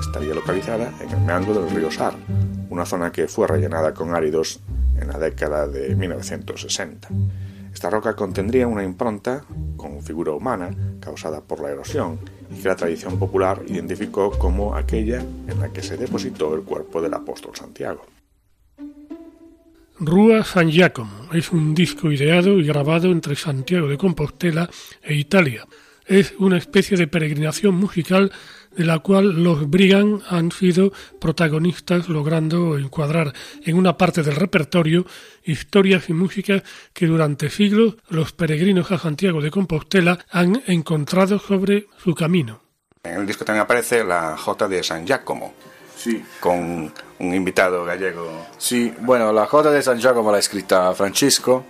estaría 0.00 0.32
localizada 0.32 0.90
en 1.02 1.10
el 1.10 1.20
meandro 1.20 1.52
del 1.52 1.76
río 1.76 1.90
Sar, 1.90 2.14
una 2.70 2.86
zona 2.86 3.12
que 3.12 3.28
fue 3.28 3.46
rellenada 3.46 3.92
con 3.92 4.14
áridos 4.14 4.60
en 4.98 5.08
la 5.08 5.18
década 5.18 5.66
de 5.66 5.94
1960. 5.94 7.08
Esta 7.70 7.90
roca 7.90 8.16
contendría 8.16 8.66
una 8.66 8.82
impronta 8.82 9.44
con 9.76 10.02
figura 10.02 10.32
humana 10.32 10.70
causada 11.00 11.42
por 11.42 11.60
la 11.60 11.68
erosión 11.68 12.18
y 12.50 12.60
que 12.60 12.68
la 12.68 12.76
tradición 12.76 13.18
popular 13.18 13.62
identificó 13.66 14.30
como 14.30 14.74
aquella 14.74 15.20
en 15.20 15.60
la 15.60 15.72
que 15.72 15.82
se 15.82 15.96
depositó 15.96 16.54
el 16.54 16.62
cuerpo 16.62 17.00
del 17.00 17.14
apóstol 17.14 17.54
Santiago. 17.54 18.04
Rúa 19.98 20.44
San 20.44 20.70
Giacomo 20.70 21.28
es 21.32 21.52
un 21.52 21.74
disco 21.74 22.10
ideado 22.10 22.58
y 22.58 22.64
grabado 22.64 23.10
entre 23.10 23.36
Santiago 23.36 23.86
de 23.86 23.98
Compostela 23.98 24.70
e 25.02 25.14
Italia. 25.14 25.66
Es 26.06 26.32
una 26.38 26.56
especie 26.56 26.96
de 26.96 27.06
peregrinación 27.06 27.74
musical 27.74 28.32
de 28.76 28.84
la 28.84 29.00
cual 29.00 29.42
los 29.42 29.68
Brigand 29.68 30.22
han 30.28 30.52
sido 30.52 30.92
protagonistas 31.20 32.08
logrando 32.08 32.78
encuadrar 32.78 33.32
en 33.64 33.76
una 33.76 33.96
parte 33.96 34.22
del 34.22 34.36
repertorio 34.36 35.06
historias 35.44 36.08
y 36.08 36.12
música 36.12 36.62
que 36.92 37.06
durante 37.06 37.50
siglos 37.50 37.96
los 38.08 38.32
peregrinos 38.32 38.90
a 38.92 38.98
Santiago 38.98 39.40
de 39.40 39.50
Compostela 39.50 40.18
han 40.30 40.62
encontrado 40.66 41.38
sobre 41.38 41.86
su 42.02 42.14
camino. 42.14 42.60
En 43.02 43.20
el 43.20 43.26
disco 43.26 43.44
también 43.44 43.62
aparece 43.62 44.04
la 44.04 44.36
Jota 44.36 44.68
de 44.68 44.82
San 44.82 45.06
Giacomo, 45.06 45.54
Sí. 45.96 46.22
con 46.38 46.92
un 47.18 47.34
invitado 47.34 47.84
gallego. 47.84 48.46
Sí, 48.58 48.92
bueno, 49.00 49.32
la 49.32 49.46
Jota 49.46 49.70
de 49.70 49.82
San 49.82 49.98
Giacomo 49.98 50.30
la 50.30 50.38
ha 50.38 50.40
escrita 50.40 50.94
Francisco 50.94 51.66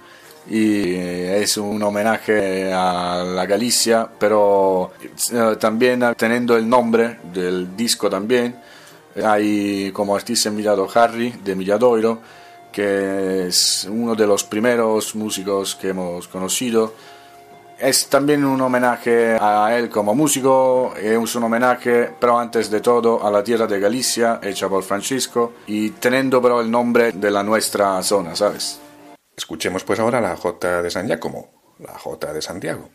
y 0.51 0.95
es 0.97 1.57
un 1.57 1.81
homenaje 1.81 2.73
a 2.73 3.23
la 3.25 3.47
Galicia, 3.47 4.09
pero 4.19 4.91
eh, 5.33 5.57
también 5.61 6.03
teniendo 6.17 6.57
el 6.57 6.69
nombre 6.69 7.21
del 7.33 7.77
disco 7.77 8.11
también. 8.11 8.57
Hay 9.25 9.93
como 9.93 10.17
artista 10.17 10.49
invitado 10.49 10.89
Harry 10.93 11.31
de 11.45 11.55
Milladoiro, 11.55 12.19
que 12.73 13.47
es 13.47 13.87
uno 13.89 14.17
de 14.17 14.27
los 14.27 14.43
primeros 14.43 15.15
músicos 15.15 15.77
que 15.77 15.91
hemos 15.91 16.27
conocido. 16.27 16.95
Es 17.79 18.09
también 18.09 18.45
un 18.45 18.61
homenaje 18.61 19.39
a 19.41 19.77
él 19.79 19.89
como 19.89 20.17
músico, 20.17 20.95
es 21.01 21.35
un 21.37 21.45
homenaje, 21.45 22.11
pero 22.19 22.39
antes 22.39 22.69
de 22.71 22.81
todo, 22.81 23.25
a 23.25 23.31
la 23.31 23.43
tierra 23.45 23.69
de 23.69 23.79
Galicia, 23.79 24.41
hecha 24.43 24.69
por 24.69 24.83
Francisco, 24.83 25.53
y 25.69 25.91
teniendo 25.91 26.43
pero 26.43 26.61
el 26.61 26.71
nombre 26.71 27.13
de 27.13 27.31
la 27.31 27.43
nuestra 27.43 28.03
zona, 28.03 28.35
¿sabes? 28.35 28.81
Escuchemos 29.41 29.85
pues 29.85 29.99
ahora 29.99 30.21
la 30.21 30.37
J 30.37 30.83
de 30.83 30.91
San 30.91 31.07
Giacomo, 31.07 31.75
la 31.79 31.99
J 31.99 32.35
de 32.35 32.43
Santiago. 32.43 32.91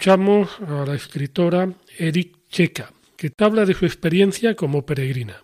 Escuchamos 0.00 0.48
a 0.66 0.86
la 0.86 0.94
escritora 0.94 1.74
Eric 1.98 2.48
Checa, 2.48 2.90
que 3.18 3.30
habla 3.36 3.66
de 3.66 3.74
su 3.74 3.84
experiencia 3.84 4.56
como 4.56 4.86
peregrina. 4.86 5.42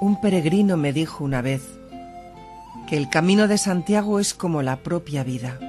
Un 0.00 0.20
peregrino 0.20 0.76
me 0.76 0.92
dijo 0.92 1.22
una 1.22 1.40
vez 1.40 1.62
que 2.88 2.96
el 2.96 3.08
camino 3.08 3.46
de 3.46 3.56
Santiago 3.56 4.18
es 4.18 4.34
como 4.34 4.62
la 4.62 4.78
propia 4.82 5.22
vida. 5.22 5.60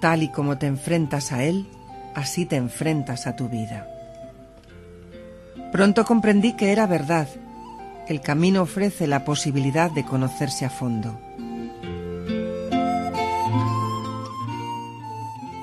Tal 0.00 0.22
y 0.22 0.30
como 0.30 0.56
te 0.58 0.68
enfrentas 0.68 1.32
a 1.32 1.42
él, 1.42 1.66
así 2.14 2.46
te 2.46 2.54
enfrentas 2.54 3.26
a 3.26 3.34
tu 3.34 3.48
vida. 3.48 3.99
Pronto 5.72 6.04
comprendí 6.04 6.54
que 6.54 6.72
era 6.72 6.86
verdad. 6.86 7.28
El 8.08 8.20
camino 8.20 8.62
ofrece 8.62 9.06
la 9.06 9.24
posibilidad 9.24 9.88
de 9.88 10.04
conocerse 10.04 10.64
a 10.64 10.70
fondo. 10.70 11.20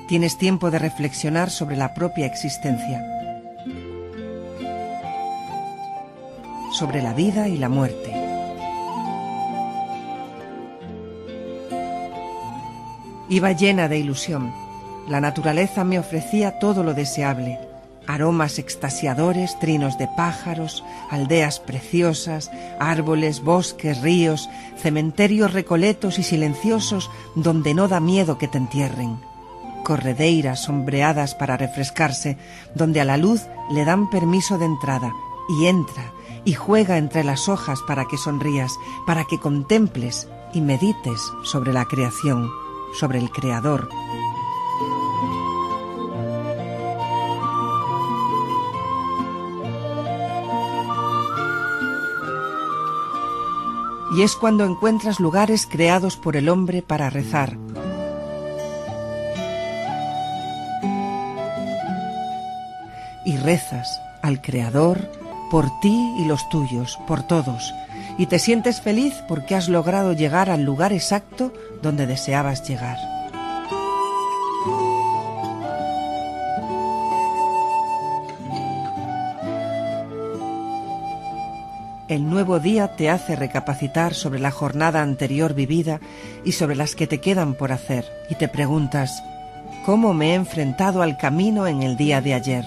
Tienes 0.08 0.38
tiempo 0.38 0.72
de 0.72 0.80
reflexionar 0.80 1.50
sobre 1.50 1.76
la 1.76 1.94
propia 1.94 2.26
existencia, 2.26 3.06
sobre 6.72 7.02
la 7.02 7.14
vida 7.14 7.50
y 7.50 7.58
la 7.58 7.68
muerte. 7.68 8.14
Iba 13.28 13.52
llena 13.52 13.90
de 13.90 14.00
ilusión. 14.00 14.54
La 15.10 15.20
naturaleza 15.20 15.84
me 15.84 16.00
ofrecía 16.00 16.60
todo 16.60 16.82
lo 16.84 16.94
deseable 16.94 17.67
aromas 18.08 18.58
extasiadores, 18.58 19.60
trinos 19.60 19.98
de 19.98 20.08
pájaros, 20.08 20.84
aldeas 21.12 21.60
preciosas, 21.60 22.50
árboles, 22.80 23.44
bosques, 23.44 24.02
ríos, 24.02 24.50
cementerios 24.78 25.54
recoletos 25.54 26.18
y 26.18 26.24
silenciosos 26.24 27.12
donde 27.36 27.74
no 27.74 27.88
da 27.88 28.00
miedo 28.00 28.38
que 28.38 28.48
te 28.48 28.58
entierren, 28.58 29.20
corredeiras 29.84 30.64
sombreadas 30.64 31.36
para 31.36 31.58
refrescarse, 31.58 32.38
donde 32.74 33.02
a 33.02 33.06
la 33.06 33.18
luz 33.18 33.46
le 33.70 33.86
dan 33.86 34.10
permiso 34.10 34.58
de 34.58 34.66
entrada 34.66 35.12
y 35.50 35.68
entra 35.68 36.14
y 36.46 36.54
juega 36.54 36.98
entre 36.98 37.24
las 37.24 37.50
hojas 37.50 37.82
para 37.88 38.06
que 38.06 38.18
sonrías, 38.18 38.72
para 39.06 39.26
que 39.26 39.40
contemples 39.40 40.30
y 40.54 40.62
medites 40.62 41.22
sobre 41.44 41.74
la 41.74 41.86
creación, 41.86 42.50
sobre 42.98 43.20
el 43.20 43.30
Creador, 43.30 43.90
y 54.18 54.24
es 54.24 54.36
cuando 54.36 54.66
encuentras 54.66 55.20
lugares 55.20 55.68
creados 55.68 56.18
por 56.18 56.36
el 56.36 56.50
hombre 56.50 56.82
para 56.82 57.12
rezar. 57.12 57.56
Y 63.24 63.38
rezas 63.38 64.02
al 64.24 64.42
Creador 64.42 65.12
por 65.52 65.66
ti 65.82 66.16
y 66.18 66.26
los 66.26 66.50
tuyos, 66.50 66.98
por 67.08 67.22
todos, 67.22 67.76
y 68.18 68.26
te 68.26 68.40
sientes 68.40 68.82
feliz 68.82 69.14
porque 69.28 69.54
has 69.54 69.70
logrado 69.70 70.14
llegar 70.14 70.50
al 70.50 70.64
lugar 70.64 70.94
exacto 70.94 71.54
donde 71.84 72.08
deseabas 72.08 72.68
llegar. 72.68 73.17
El 82.08 82.30
nuevo 82.30 82.62
día 82.62 82.96
te 82.96 83.10
hace 83.10 83.36
recapacitar 83.36 84.14
sobre 84.14 84.40
la 84.40 84.50
jornada 84.50 85.02
anterior 85.02 85.54
vivida 85.54 86.00
y 86.46 86.54
sobre 86.54 86.78
las 86.78 86.96
que 86.96 87.06
te 87.06 87.20
quedan 87.20 87.54
por 87.54 87.74
hacer, 87.74 88.06
y 88.30 88.36
te 88.36 88.48
preguntas, 88.48 89.22
¿cómo 89.86 90.14
me 90.14 90.32
he 90.32 90.36
enfrentado 90.36 91.02
al 91.02 91.18
camino 91.18 91.68
en 91.68 91.84
el 91.84 91.98
día 91.98 92.22
de 92.22 92.34
ayer? 92.34 92.64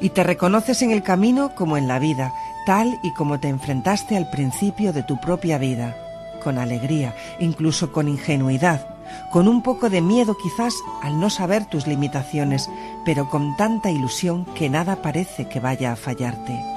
Y 0.00 0.08
te 0.08 0.24
reconoces 0.24 0.82
en 0.82 0.90
el 0.90 1.04
camino 1.04 1.54
como 1.54 1.76
en 1.76 1.86
la 1.86 2.00
vida, 2.00 2.32
tal 2.66 2.98
y 3.04 3.14
como 3.14 3.38
te 3.38 3.46
enfrentaste 3.48 4.16
al 4.16 4.30
principio 4.30 4.92
de 4.92 5.04
tu 5.04 5.20
propia 5.20 5.58
vida, 5.58 5.96
con 6.42 6.58
alegría, 6.58 7.14
incluso 7.38 7.92
con 7.92 8.08
ingenuidad, 8.08 8.84
con 9.30 9.46
un 9.46 9.62
poco 9.62 9.90
de 9.90 10.00
miedo 10.00 10.36
quizás 10.42 10.74
al 11.02 11.20
no 11.20 11.30
saber 11.30 11.66
tus 11.66 11.86
limitaciones, 11.86 12.68
pero 13.04 13.30
con 13.30 13.56
tanta 13.56 13.92
ilusión 13.92 14.44
que 14.56 14.68
nada 14.68 15.02
parece 15.02 15.48
que 15.48 15.60
vaya 15.60 15.92
a 15.92 15.96
fallarte. 15.96 16.75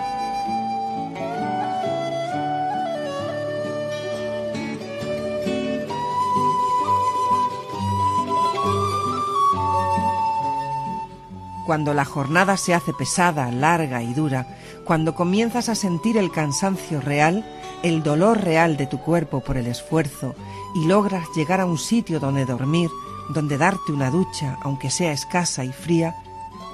Cuando 11.69 11.93
la 11.93 12.03
jornada 12.03 12.57
se 12.57 12.73
hace 12.73 12.93
pesada, 12.93 13.51
larga 13.51 14.01
y 14.01 14.15
dura, 14.15 14.47
cuando 14.85 15.13
comienzas 15.13 15.69
a 15.69 15.75
sentir 15.75 16.17
el 16.17 16.31
cansancio 16.31 16.99
real, 16.99 17.45
el 17.83 18.01
dolor 18.01 18.41
real 18.43 18.75
de 18.75 18.87
tu 18.87 18.97
cuerpo 18.97 19.41
por 19.41 19.55
el 19.55 19.67
esfuerzo 19.67 20.33
y 20.73 20.87
logras 20.87 21.27
llegar 21.35 21.61
a 21.61 21.67
un 21.67 21.77
sitio 21.77 22.19
donde 22.19 22.45
dormir, 22.45 22.89
donde 23.35 23.59
darte 23.59 23.91
una 23.91 24.09
ducha, 24.09 24.57
aunque 24.63 24.89
sea 24.89 25.11
escasa 25.11 25.63
y 25.63 25.71
fría, 25.71 26.15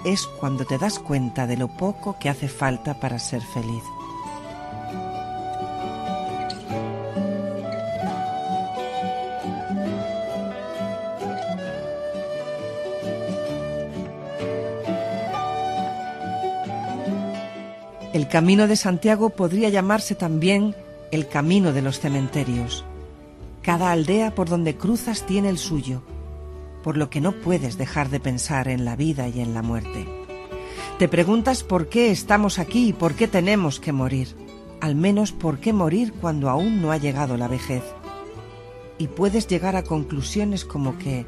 es 0.05 0.27
cuando 0.27 0.63
te 0.63 0.77
das 0.77 0.97
cuenta 0.97 1.45
de 1.45 1.57
lo 1.57 1.67
poco 1.67 2.15
que 2.17 2.29
hace 2.29 2.47
falta 2.47 2.97
para 2.97 3.19
ser 3.19 3.41
feliz. 3.41 3.83
Camino 18.35 18.67
de 18.67 18.75
Santiago 18.75 19.29
podría 19.29 19.69
llamarse 19.69 20.13
también 20.13 20.75
el 21.13 21.29
camino 21.29 21.71
de 21.71 21.81
los 21.81 22.01
cementerios. 22.01 22.83
Cada 23.61 23.93
aldea 23.93 24.35
por 24.35 24.49
donde 24.49 24.75
cruzas 24.75 25.25
tiene 25.25 25.47
el 25.47 25.57
suyo, 25.57 26.01
por 26.83 26.97
lo 26.97 27.09
que 27.09 27.21
no 27.21 27.31
puedes 27.31 27.77
dejar 27.77 28.09
de 28.09 28.19
pensar 28.19 28.67
en 28.67 28.83
la 28.83 28.97
vida 28.97 29.29
y 29.29 29.39
en 29.39 29.53
la 29.53 29.61
muerte. 29.61 30.05
Te 30.99 31.07
preguntas 31.07 31.63
por 31.63 31.87
qué 31.87 32.11
estamos 32.11 32.59
aquí 32.59 32.89
y 32.89 32.91
por 32.91 33.13
qué 33.13 33.29
tenemos 33.29 33.79
que 33.79 33.93
morir, 33.93 34.35
al 34.81 34.95
menos 34.95 35.31
por 35.31 35.59
qué 35.59 35.71
morir 35.71 36.11
cuando 36.11 36.49
aún 36.49 36.81
no 36.81 36.91
ha 36.91 36.97
llegado 36.97 37.37
la 37.37 37.47
vejez. 37.47 37.83
Y 38.97 39.07
puedes 39.07 39.47
llegar 39.47 39.77
a 39.77 39.83
conclusiones 39.83 40.65
como 40.65 40.97
que, 40.97 41.25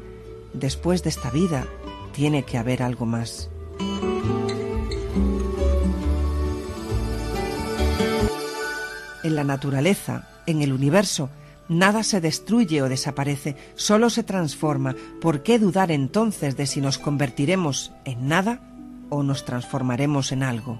después 0.52 1.02
de 1.04 1.08
esta 1.08 1.30
vida, 1.30 1.66
tiene 2.12 2.42
que 2.42 2.58
haber 2.58 2.82
algo 2.82 3.06
más. 3.06 3.48
En 9.28 9.36
la 9.36 9.44
naturaleza, 9.44 10.26
en 10.46 10.62
el 10.62 10.72
universo, 10.72 11.28
nada 11.68 12.02
se 12.02 12.22
destruye 12.22 12.80
o 12.80 12.88
desaparece, 12.88 13.56
solo 13.74 14.08
se 14.08 14.22
transforma. 14.22 14.96
¿Por 15.20 15.42
qué 15.42 15.58
dudar 15.58 15.92
entonces 15.92 16.56
de 16.56 16.66
si 16.66 16.80
nos 16.80 16.96
convertiremos 16.96 17.92
en 18.06 18.26
nada 18.26 18.62
o 19.10 19.22
nos 19.22 19.44
transformaremos 19.44 20.32
en 20.32 20.42
algo? 20.42 20.78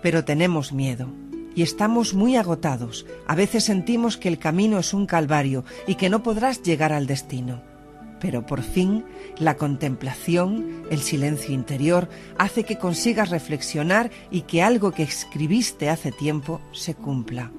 Pero 0.00 0.24
tenemos 0.24 0.72
miedo 0.72 1.08
y 1.56 1.62
estamos 1.62 2.14
muy 2.14 2.36
agotados. 2.36 3.04
A 3.26 3.34
veces 3.34 3.64
sentimos 3.64 4.16
que 4.16 4.28
el 4.28 4.38
camino 4.38 4.78
es 4.78 4.94
un 4.94 5.06
calvario 5.06 5.64
y 5.88 5.96
que 5.96 6.08
no 6.08 6.22
podrás 6.22 6.62
llegar 6.62 6.92
al 6.92 7.08
destino 7.08 7.73
pero 8.20 8.46
por 8.46 8.62
fin 8.62 9.04
la 9.38 9.56
contemplación, 9.56 10.84
el 10.90 11.00
silencio 11.00 11.54
interior, 11.54 12.08
hace 12.38 12.64
que 12.64 12.78
consigas 12.78 13.30
reflexionar 13.30 14.10
y 14.30 14.42
que 14.42 14.62
algo 14.62 14.92
que 14.92 15.02
escribiste 15.02 15.88
hace 15.90 16.12
tiempo 16.12 16.60
se 16.72 16.94
cumpla. 16.94 17.50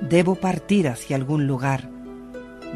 Debo 0.00 0.34
partir 0.34 0.88
hacia 0.88 1.16
algún 1.16 1.46
lugar 1.46 1.90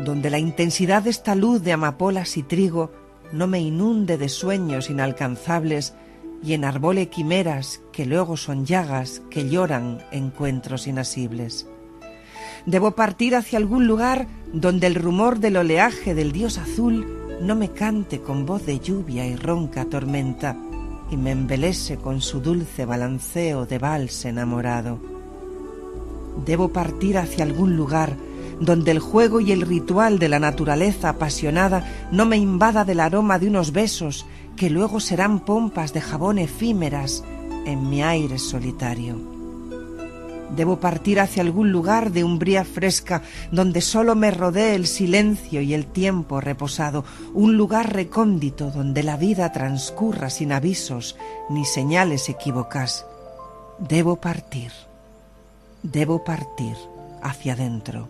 donde 0.03 0.31
la 0.31 0.39
intensidad 0.39 1.03
de 1.03 1.11
esta 1.11 1.35
luz 1.35 1.63
de 1.63 1.73
amapolas 1.73 2.37
y 2.37 2.43
trigo 2.43 2.91
no 3.33 3.47
me 3.47 3.61
inunde 3.61 4.19
de 4.19 4.29
sueños 4.29 4.91
inalcanzables 4.91 5.95
y 6.43 6.53
enarbole 6.53 7.09
quimeras 7.09 7.81
que 7.93 8.07
luego 8.07 8.37
son 8.37 8.67
llagas 8.67 9.23
que 9.31 9.49
lloran 9.49 10.05
encuentros 10.11 10.87
inasibles. 10.87 11.67
Debo 12.67 12.93
partir 12.93 13.35
hacia 13.37 13.59
algún 13.59 13.87
lugar 13.87 14.27
donde 14.53 14.87
el 14.87 14.95
rumor 14.95 15.39
del 15.39 15.57
oleaje 15.57 16.15
del 16.15 16.33
dios 16.33 16.59
azul 16.59 17.07
no 17.41 17.57
me 17.57 17.71
cante 17.71 18.21
con 18.21 18.47
voz 18.47 18.65
de 18.65 18.81
lluvia 18.81 19.27
y 19.27 19.37
ronca 19.37 19.85
tormenta 19.85 20.57
y 21.11 21.17
me 21.17 21.33
embelese 21.33 21.97
con 21.97 22.23
su 22.23 22.41
dulce 22.41 22.87
balanceo 22.87 23.67
de 23.67 23.79
vals 23.79 24.25
enamorado. 24.25 24.99
Debo 26.47 26.73
partir 26.73 27.19
hacia 27.19 27.45
algún 27.45 27.77
lugar 27.77 28.17
donde 28.61 28.93
el 28.93 28.99
juego 28.99 29.41
y 29.41 29.53
el 29.53 29.63
ritual 29.63 30.19
de 30.19 30.29
la 30.29 30.39
naturaleza 30.39 31.11
apasionada 31.11 32.09
no 32.13 32.25
me 32.25 32.37
invada 32.37 32.85
del 32.85 33.01
aroma 33.01 33.39
de 33.39 33.49
unos 33.49 33.73
besos 33.73 34.27
que 34.57 34.71
luego 34.71 35.01
serán 35.01 35.41
pompas 35.41 35.93
de 35.93 36.01
jabón 36.01 36.39
efímeras 36.39 37.25
en 37.67 37.91
mi 37.91 38.03
aire 38.03 38.39
solitario. 38.39 39.34
Debo 40.57 40.79
partir 40.79 41.19
hacia 41.19 41.43
algún 41.43 41.73
lugar 41.73 42.13
de 42.13 42.23
umbría 42.23 42.65
fresca 42.65 43.23
donde 43.51 43.81
solo 43.81 44.15
me 44.15 44.31
rodee 44.31 44.75
el 44.75 44.87
silencio 44.87 45.61
y 45.61 45.75
el 45.75 45.87
tiempo 45.87 46.41
reposado, 46.41 47.05
un 47.33 47.57
lugar 47.57 47.93
recóndito 47.93 48.71
donde 48.71 49.03
la 49.03 49.17
vida 49.17 49.51
transcurra 49.53 50.31
sin 50.31 50.53
avisos 50.53 51.17
ni 51.51 51.65
señales 51.65 52.29
equivocas. 52.29 53.05
Debo 53.79 54.17
partir, 54.17 54.71
debo 55.83 56.23
partir 56.23 56.77
hacia 57.21 57.55
adentro. 57.55 58.09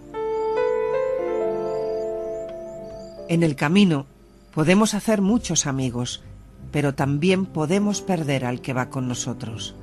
En 3.28 3.42
el 3.42 3.56
camino 3.56 4.04
podemos 4.52 4.92
hacer 4.92 5.22
muchos 5.22 5.66
amigos, 5.66 6.22
pero 6.70 6.94
también 6.94 7.46
podemos 7.46 8.02
perder 8.02 8.44
al 8.44 8.60
que 8.60 8.74
va 8.74 8.90
con 8.90 9.08
nosotros. 9.08 9.74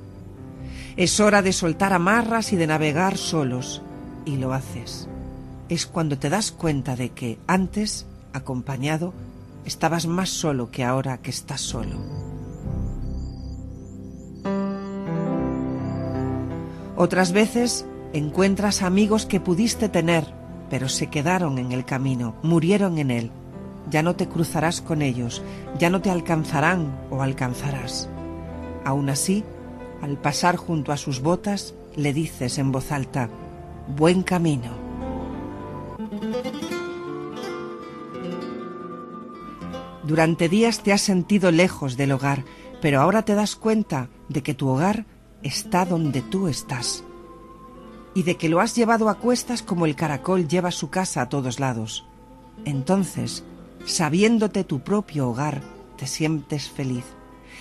Es 0.96 1.20
hora 1.20 1.42
de 1.42 1.52
soltar 1.52 1.92
amarras 1.92 2.52
y 2.52 2.56
de 2.56 2.66
navegar 2.66 3.16
solos, 3.16 3.82
y 4.24 4.36
lo 4.36 4.52
haces. 4.52 5.08
Es 5.68 5.86
cuando 5.86 6.18
te 6.18 6.28
das 6.28 6.52
cuenta 6.52 6.96
de 6.96 7.10
que 7.10 7.38
antes, 7.46 8.06
acompañado, 8.32 9.14
estabas 9.64 10.06
más 10.06 10.28
solo 10.28 10.70
que 10.70 10.84
ahora 10.84 11.18
que 11.18 11.30
estás 11.30 11.60
solo. 11.60 11.96
Otras 16.96 17.32
veces 17.32 17.86
encuentras 18.12 18.82
amigos 18.82 19.24
que 19.24 19.40
pudiste 19.40 19.88
tener, 19.88 20.26
pero 20.68 20.88
se 20.88 21.08
quedaron 21.08 21.58
en 21.58 21.72
el 21.72 21.84
camino, 21.84 22.34
murieron 22.42 22.98
en 22.98 23.10
él. 23.10 23.30
Ya 23.90 24.02
no 24.02 24.14
te 24.14 24.28
cruzarás 24.28 24.80
con 24.80 25.02
ellos, 25.02 25.42
ya 25.78 25.90
no 25.90 26.02
te 26.02 26.10
alcanzarán 26.10 26.94
o 27.10 27.22
alcanzarás. 27.22 28.08
Aún 28.84 29.10
así, 29.10 29.42
al 30.02 30.18
pasar 30.18 30.56
junto 30.56 30.92
a 30.92 30.96
sus 30.96 31.20
botas, 31.20 31.74
le 31.96 32.12
dices 32.12 32.58
en 32.58 32.72
voz 32.72 32.92
alta, 32.92 33.30
Buen 33.96 34.22
camino. 34.22 34.70
Durante 40.04 40.48
días 40.48 40.82
te 40.82 40.92
has 40.92 41.00
sentido 41.00 41.50
lejos 41.50 41.96
del 41.96 42.12
hogar, 42.12 42.44
pero 42.80 43.00
ahora 43.00 43.24
te 43.24 43.34
das 43.34 43.56
cuenta 43.56 44.08
de 44.28 44.42
que 44.42 44.54
tu 44.54 44.68
hogar 44.68 45.06
está 45.42 45.84
donde 45.84 46.22
tú 46.22 46.48
estás 46.48 47.04
y 48.14 48.24
de 48.24 48.36
que 48.36 48.48
lo 48.48 48.60
has 48.60 48.74
llevado 48.74 49.08
a 49.08 49.14
cuestas 49.14 49.62
como 49.62 49.86
el 49.86 49.96
caracol 49.96 50.48
lleva 50.48 50.70
su 50.70 50.90
casa 50.90 51.22
a 51.22 51.28
todos 51.28 51.60
lados. 51.60 52.04
Entonces, 52.64 53.44
sabiéndote 53.84 54.64
tu 54.64 54.80
propio 54.80 55.28
hogar, 55.28 55.62
te 55.96 56.06
sientes 56.06 56.68
feliz 56.68 57.04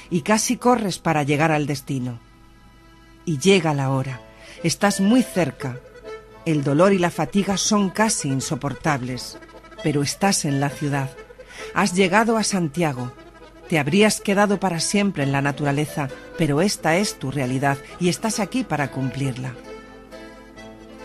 y 0.10 0.22
casi 0.22 0.58
corres 0.58 1.00
para 1.00 1.24
llegar 1.24 1.52
al 1.52 1.68
destino. 1.68 2.20
Y 3.26 3.38
llega 3.38 3.74
la 3.74 3.92
hora, 3.92 4.22
estás 4.64 5.00
muy 5.00 5.24
cerca, 5.24 5.80
el 6.46 6.64
dolor 6.64 6.92
y 6.94 6.98
la 6.98 7.12
fatiga 7.12 7.58
son 7.58 7.90
casi 7.90 8.28
insoportables, 8.30 9.38
pero 9.84 10.02
estás 10.02 10.46
en 10.46 10.60
la 10.60 10.70
ciudad, 10.70 11.12
has 11.76 11.94
llegado 11.94 12.38
a 12.38 12.44
Santiago, 12.44 13.12
te 13.70 13.80
habrías 13.80 14.22
quedado 14.22 14.60
para 14.60 14.80
siempre 14.80 15.24
en 15.24 15.32
la 15.32 15.42
naturaleza, 15.42 16.10
pero 16.38 16.62
esta 16.62 16.98
es 16.98 17.20
tu 17.20 17.32
realidad 17.32 17.78
y 18.00 18.10
estás 18.10 18.40
aquí 18.40 18.64
para 18.64 18.92
cumplirla. 18.92 19.54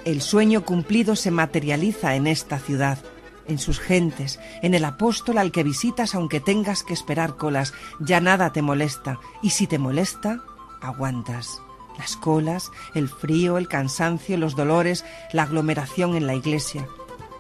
El 0.04 0.22
sueño 0.22 0.64
cumplido 0.64 1.16
se 1.16 1.30
materializa 1.30 2.14
en 2.14 2.26
esta 2.26 2.58
ciudad, 2.58 2.98
en 3.46 3.58
sus 3.58 3.78
gentes, 3.78 4.40
en 4.62 4.74
el 4.74 4.84
apóstol 4.84 5.38
al 5.38 5.52
que 5.52 5.62
visitas 5.62 6.14
aunque 6.14 6.40
tengas 6.40 6.82
que 6.82 6.94
esperar 6.94 7.36
colas, 7.36 7.74
ya 8.00 8.20
nada 8.20 8.52
te 8.52 8.62
molesta, 8.62 9.18
y 9.42 9.50
si 9.50 9.66
te 9.66 9.78
molesta, 9.78 10.40
aguantas. 10.80 11.60
Las 11.98 12.16
colas, 12.16 12.70
el 12.94 13.08
frío, 13.08 13.58
el 13.58 13.68
cansancio, 13.68 14.36
los 14.36 14.54
dolores, 14.56 15.04
la 15.32 15.44
aglomeración 15.44 16.16
en 16.16 16.26
la 16.26 16.34
iglesia. 16.34 16.86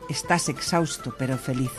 Estás 0.08 0.48
exhausto 0.48 1.14
pero 1.18 1.36
feliz. 1.36 1.70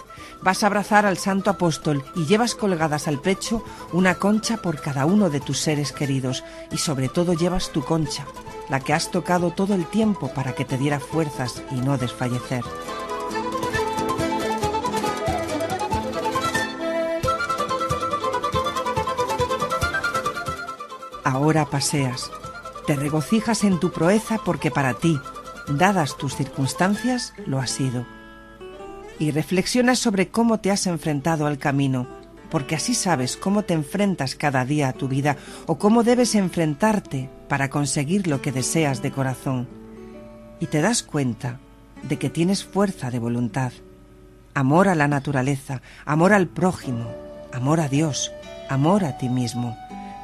Vas 0.41 0.63
a 0.63 0.67
abrazar 0.67 1.05
al 1.05 1.17
santo 1.17 1.49
apóstol 1.49 2.03
y 2.15 2.25
llevas 2.25 2.55
colgadas 2.55 3.07
al 3.07 3.19
pecho 3.19 3.63
una 3.93 4.15
concha 4.15 4.57
por 4.57 4.81
cada 4.81 5.05
uno 5.05 5.29
de 5.29 5.39
tus 5.39 5.59
seres 5.59 5.91
queridos 5.91 6.43
y 6.71 6.77
sobre 6.77 7.09
todo 7.09 7.33
llevas 7.33 7.71
tu 7.71 7.83
concha, 7.83 8.25
la 8.69 8.79
que 8.79 8.93
has 8.93 9.11
tocado 9.11 9.51
todo 9.51 9.73
el 9.73 9.85
tiempo 9.85 10.31
para 10.33 10.53
que 10.53 10.65
te 10.65 10.77
diera 10.77 10.99
fuerzas 10.99 11.63
y 11.71 11.75
no 11.75 11.97
desfallecer. 11.97 12.63
Ahora 21.23 21.65
paseas, 21.65 22.31
te 22.87 22.95
regocijas 22.95 23.63
en 23.63 23.79
tu 23.79 23.91
proeza 23.91 24.39
porque 24.43 24.71
para 24.71 24.95
ti, 24.95 25.19
dadas 25.67 26.17
tus 26.17 26.35
circunstancias, 26.35 27.33
lo 27.45 27.59
ha 27.59 27.67
sido 27.67 28.17
y 29.19 29.31
reflexionas 29.31 29.99
sobre 29.99 30.29
cómo 30.29 30.59
te 30.59 30.71
has 30.71 30.87
enfrentado 30.87 31.47
al 31.47 31.57
camino, 31.57 32.07
porque 32.49 32.75
así 32.75 32.93
sabes 32.93 33.35
cómo 33.35 33.63
te 33.63 33.73
enfrentas 33.73 34.35
cada 34.35 34.63
día 34.65 34.89
a 34.89 34.93
tu 34.93 35.07
vida 35.07 35.37
o 35.65 35.77
cómo 35.77 36.03
debes 36.03 36.35
enfrentarte 36.35 37.29
para 37.47 37.69
conseguir 37.69 38.27
lo 38.27 38.41
que 38.41 38.51
deseas 38.51 39.01
de 39.01 39.11
corazón. 39.11 39.67
Y 40.59 40.67
te 40.67 40.81
das 40.81 41.03
cuenta 41.03 41.59
de 42.03 42.17
que 42.17 42.29
tienes 42.29 42.63
fuerza 42.63 43.11
de 43.11 43.19
voluntad, 43.19 43.71
amor 44.53 44.87
a 44.87 44.95
la 44.95 45.07
naturaleza, 45.07 45.81
amor 46.05 46.33
al 46.33 46.47
prójimo, 46.47 47.11
amor 47.51 47.79
a 47.79 47.89
Dios, 47.89 48.31
amor 48.69 49.03
a 49.03 49.17
ti 49.17 49.29
mismo, 49.29 49.77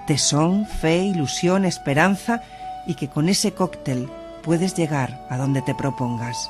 tesón, 0.06 0.66
fe, 0.66 0.98
ilusión, 1.04 1.66
esperanza 1.66 2.42
y 2.86 2.96
que 2.96 3.08
con 3.08 3.30
ese 3.30 3.54
cóctel 3.54 4.10
puedes 4.44 4.76
llegar 4.76 5.26
a 5.30 5.38
donde 5.38 5.62
te 5.62 5.74
propongas. 5.74 6.50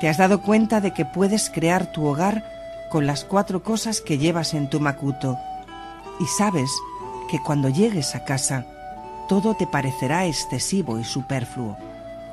Te 0.00 0.08
has 0.08 0.18
dado 0.18 0.42
cuenta 0.42 0.80
de 0.80 0.92
que 0.92 1.04
puedes 1.04 1.50
crear 1.50 1.90
tu 1.92 2.06
hogar 2.06 2.44
con 2.90 3.06
las 3.06 3.24
cuatro 3.24 3.62
cosas 3.62 4.00
que 4.00 4.18
llevas 4.18 4.54
en 4.54 4.68
tu 4.68 4.78
macuto 4.80 5.38
y 6.20 6.26
sabes 6.26 6.70
que 7.30 7.42
cuando 7.42 7.68
llegues 7.68 8.14
a 8.14 8.24
casa 8.24 8.64
todo 9.28 9.54
te 9.54 9.66
parecerá 9.66 10.26
excesivo 10.26 10.98
y 10.98 11.04
superfluo. 11.04 11.76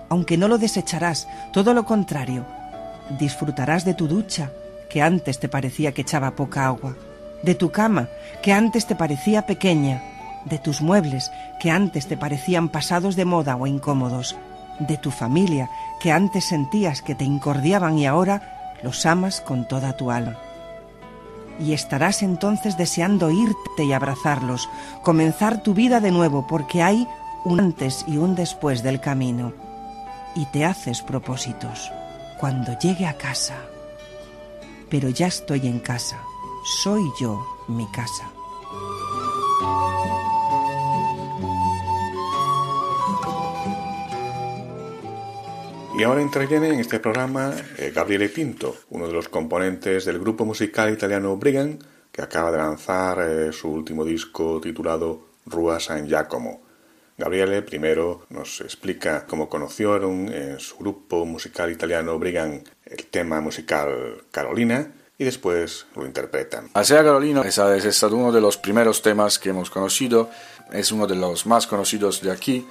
Aunque 0.09 0.38
no 0.38 0.47
lo 0.47 0.57
desecharás, 0.57 1.27
todo 1.51 1.73
lo 1.73 1.86
contrario, 1.86 2.45
disfrutarás 3.19 3.83
de 3.83 3.95
tu 3.95 4.07
ducha, 4.07 4.51
que 4.89 5.01
antes 5.01 5.39
te 5.39 5.49
parecía 5.49 5.91
que 5.91 6.03
echaba 6.03 6.36
poca 6.36 6.67
agua, 6.67 6.95
de 7.43 7.56
tu 7.56 7.71
cama, 7.71 8.08
que 8.41 8.53
antes 8.53 8.88
te 8.88 8.95
parecía 8.95 9.45
pequeña, 9.45 10.01
de 10.45 10.58
tus 10.58 10.82
muebles, 10.82 11.32
que 11.60 11.71
antes 11.71 12.08
te 12.08 12.17
parecían 12.17 12.69
pasados 12.69 13.15
de 13.15 13.25
moda 13.25 13.56
o 13.56 13.67
incómodos, 13.67 14.36
de 14.79 14.97
tu 14.97 15.12
familia, 15.12 15.69
que 15.99 16.12
antes 16.12 16.45
sentías 16.45 17.01
que 17.01 17.15
te 17.15 17.23
incordiaban 17.23 17.97
y 17.97 18.08
ahora 18.08 18.73
los 18.82 19.06
amas 19.06 19.41
con 19.41 19.67
toda 19.67 19.95
tu 19.95 20.12
alma. 20.12 20.38
Y 21.60 21.73
estarás 21.73 22.23
entonces 22.23 22.77
deseando 22.77 23.29
irte 23.29 23.84
y 23.84 23.93
abrazarlos, 23.93 24.67
comenzar 25.03 25.62
tu 25.62 25.73
vida 25.73 25.99
de 25.99 26.12
nuevo, 26.12 26.47
porque 26.47 26.82
hay 26.82 27.08
un 27.45 27.60
antes 27.60 28.03
y 28.08 28.17
un 28.17 28.36
después 28.36 28.82
del 28.82 28.99
camino. 28.99 29.53
Y 30.36 30.45
te 30.47 30.65
haces 30.65 31.01
propósitos. 31.01 31.91
Cuando 32.39 32.77
llegue 32.79 33.06
a 33.06 33.13
casa. 33.13 33.56
Pero 34.89 35.10
ya 35.10 35.27
estoy 35.27 35.67
en 35.67 35.79
casa. 35.79 36.17
Soy 36.65 37.12
yo 37.19 37.45
mi 37.67 37.86
casa. 37.88 38.32
Y 45.99 46.04
ahora 46.04 46.21
interviene 46.21 46.69
en 46.69 46.80
este 46.80 47.02
programa 47.02 47.54
eh, 47.78 47.91
Gabriele 47.93 48.30
Pinto, 48.30 48.78
uno 48.91 49.08
de 49.08 49.13
los 49.13 49.28
componentes 49.28 50.06
del 50.06 50.19
grupo 50.19 50.45
musical 50.45 50.93
italiano 50.93 51.36
Brigand, 51.36 51.84
que 52.13 52.21
acaba 52.21 52.49
de 52.49 52.60
lanzar 52.60 53.19
eh, 53.19 53.52
su 53.52 53.69
último 53.69 54.06
disco 54.06 54.62
titulado 54.62 55.32
Rua 55.45 55.82
San 55.82 56.08
Giacomo. 56.08 56.62
Gabriele 57.17 57.62
primero 57.62 58.26
nos 58.30 58.62
explica 58.62 59.26
cómo 59.28 59.49
conocieron 59.49 60.34
en 60.34 60.62
su 60.62 60.78
grupo 60.78 61.26
musical 61.26 61.73
italiano 61.73 62.17
Brigand 62.17 62.69
el 62.86 63.06
tema 63.08 63.41
musical 63.41 64.23
Carolina 64.32 64.93
y 65.23 65.25
después 65.25 65.86
lo 65.95 66.05
interpretan. 66.05 66.69
Asea 66.73 67.01
Carolina 67.01 67.41
es, 67.45 67.57
es 67.57 67.86
estado 67.86 68.17
uno 68.17 68.31
de 68.31 68.41
los 68.41 68.57
primeros 68.57 69.01
temas 69.01 69.39
que 69.39 69.49
hemos 69.49 69.69
conocido, 69.69 70.29
es 70.71 70.91
uno 70.91 71.07
de 71.07 71.15
los 71.15 71.45
más 71.45 71.65
conocidos 71.65 72.21
de 72.21 72.29
aquí. 72.29 72.67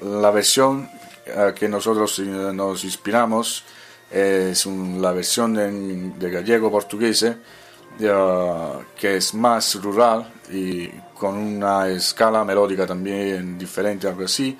La 0.00 0.30
versión 0.30 0.88
que 1.54 1.68
nosotros 1.68 2.18
eh, 2.18 2.22
nos 2.22 2.84
inspiramos 2.84 3.64
es 4.10 4.64
la 4.66 5.12
versión 5.12 6.18
de 6.18 6.30
gallego 6.30 6.70
portugués 6.70 7.24
que 8.96 9.16
es 9.16 9.34
más 9.34 9.74
rural 9.74 10.32
y 10.50 10.88
con 11.18 11.36
una 11.36 11.86
escala 11.88 12.44
melódica 12.46 12.86
también 12.86 13.58
diferente, 13.58 14.08
algo 14.08 14.24
así, 14.24 14.56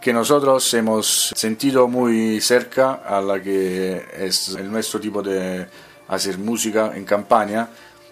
que 0.00 0.10
nosotros 0.10 0.72
hemos 0.72 1.34
sentido 1.36 1.86
muy 1.86 2.40
cerca 2.40 3.02
a 3.06 3.20
la 3.20 3.42
que 3.42 4.06
es 4.16 4.48
el 4.56 4.72
nuestro 4.72 4.98
tipo 4.98 5.20
de 5.22 5.66
hacer 6.08 6.38
música 6.38 6.92
en 6.94 7.04
campaña. 7.04 7.68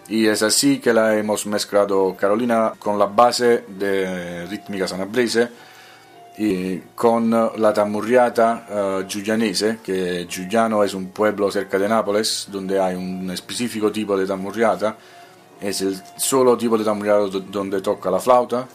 Y 0.07 0.25
es 0.25 0.41
así 0.41 0.79
que 0.79 0.93
la 0.93 1.15
hemos 1.17 1.45
mezclado 1.45 2.15
Carolina 2.15 2.73
con 2.79 2.97
la 2.97 3.07
base 3.07 3.65
de 3.67 4.45
rítmica 4.45 4.87
sanabrese 4.87 5.49
y 6.37 6.77
con 6.95 7.31
la 7.31 7.73
tamurriata 7.73 8.67
uh, 8.69 9.07
giulianese, 9.07 9.79
que 9.83 10.27
Giuliano 10.29 10.83
es 10.83 10.93
un 10.93 11.09
pueblo 11.09 11.49
cerca 11.49 11.79
de 11.79 11.89
Nápoles 11.89 12.47
donde 12.51 12.79
hay 12.79 12.95
un 12.95 13.29
específico 13.31 13.91
tipo 13.91 14.15
de 14.15 14.27
tamurriata, 14.27 14.95
es 15.59 15.81
el 15.81 15.99
solo 16.15 16.55
tipo 16.55 16.77
de 16.77 16.85
tamurriata 16.85 17.39
donde 17.49 17.81
toca 17.81 18.11
la 18.11 18.19
flauta. 18.19 18.67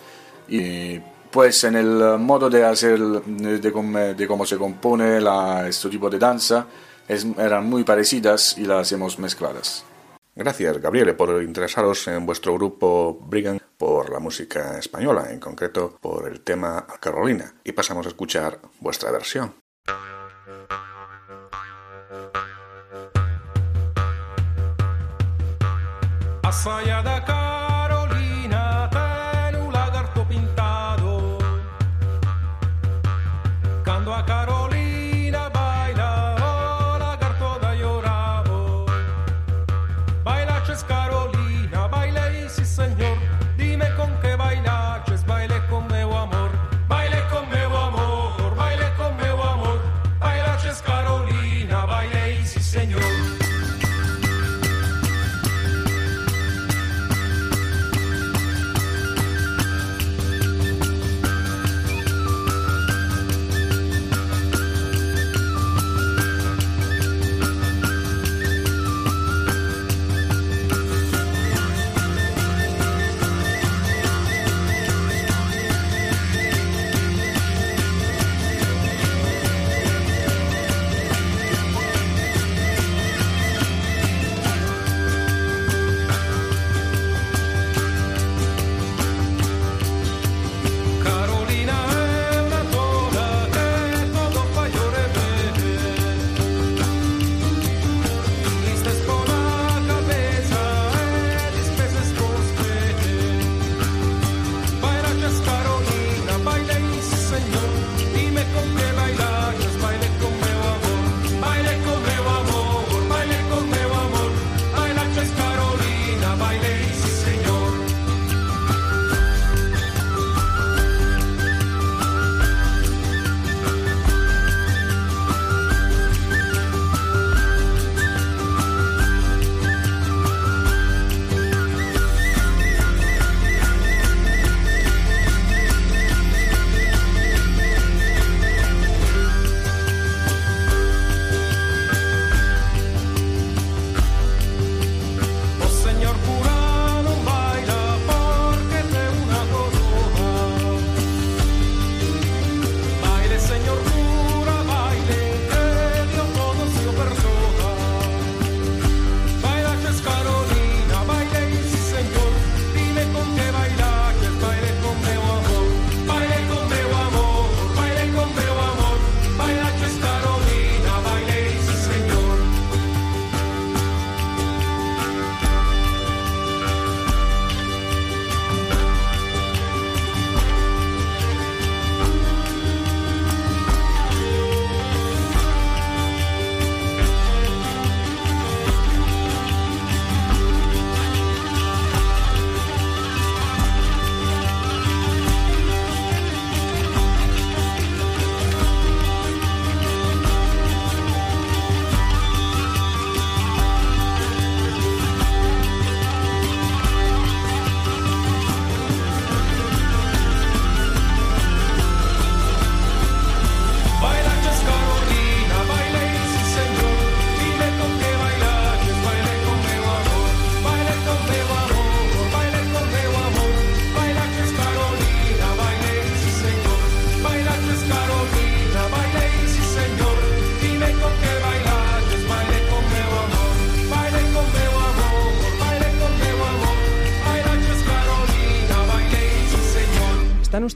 Y 0.48 0.98
pues 1.30 1.62
en 1.64 1.76
el 1.76 2.18
modo 2.18 2.50
de 2.50 2.64
hacer, 2.64 2.98
de 2.98 4.26
cómo 4.26 4.44
se 4.44 4.58
compone 4.58 5.20
la, 5.20 5.66
este 5.68 5.88
tipo 5.88 6.10
de 6.10 6.18
danza, 6.18 6.66
es, 7.08 7.26
eran 7.38 7.68
muy 7.68 7.84
parecidas 7.84 8.56
y 8.58 8.64
las 8.64 8.92
hemos 8.92 9.18
mezcladas. 9.18 9.84
Gracias, 10.34 10.78
Gabriele, 10.78 11.12
por 11.12 11.42
interesaros 11.42 12.08
en 12.08 12.24
vuestro 12.24 12.54
grupo 12.54 13.18
Brigand 13.26 13.60
por 13.76 14.10
la 14.10 14.18
música 14.18 14.78
española, 14.78 15.30
en 15.30 15.38
concreto 15.38 15.98
por 16.00 16.26
el 16.26 16.40
tema 16.40 16.86
Carolina. 17.00 17.54
Y 17.64 17.72
pasamos 17.72 18.06
a 18.06 18.08
escuchar 18.08 18.58
vuestra 18.80 19.10
versión. 19.10 19.54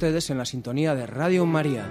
En 0.06 0.38
la 0.38 0.44
sintonía 0.44 0.94
de 0.94 1.04
Radio 1.04 1.44
María. 1.46 1.90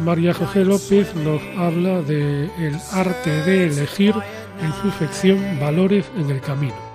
María 0.00 0.34
José 0.34 0.64
López 0.64 1.14
nos 1.14 1.40
habla 1.56 2.02
de 2.02 2.46
el 2.58 2.76
arte 2.92 3.30
de 3.30 3.66
elegir 3.68 4.14
en 4.60 4.72
su 4.82 4.90
sección 4.98 5.60
Valores 5.60 6.10
en 6.16 6.30
el 6.30 6.40
Camino. 6.40 6.89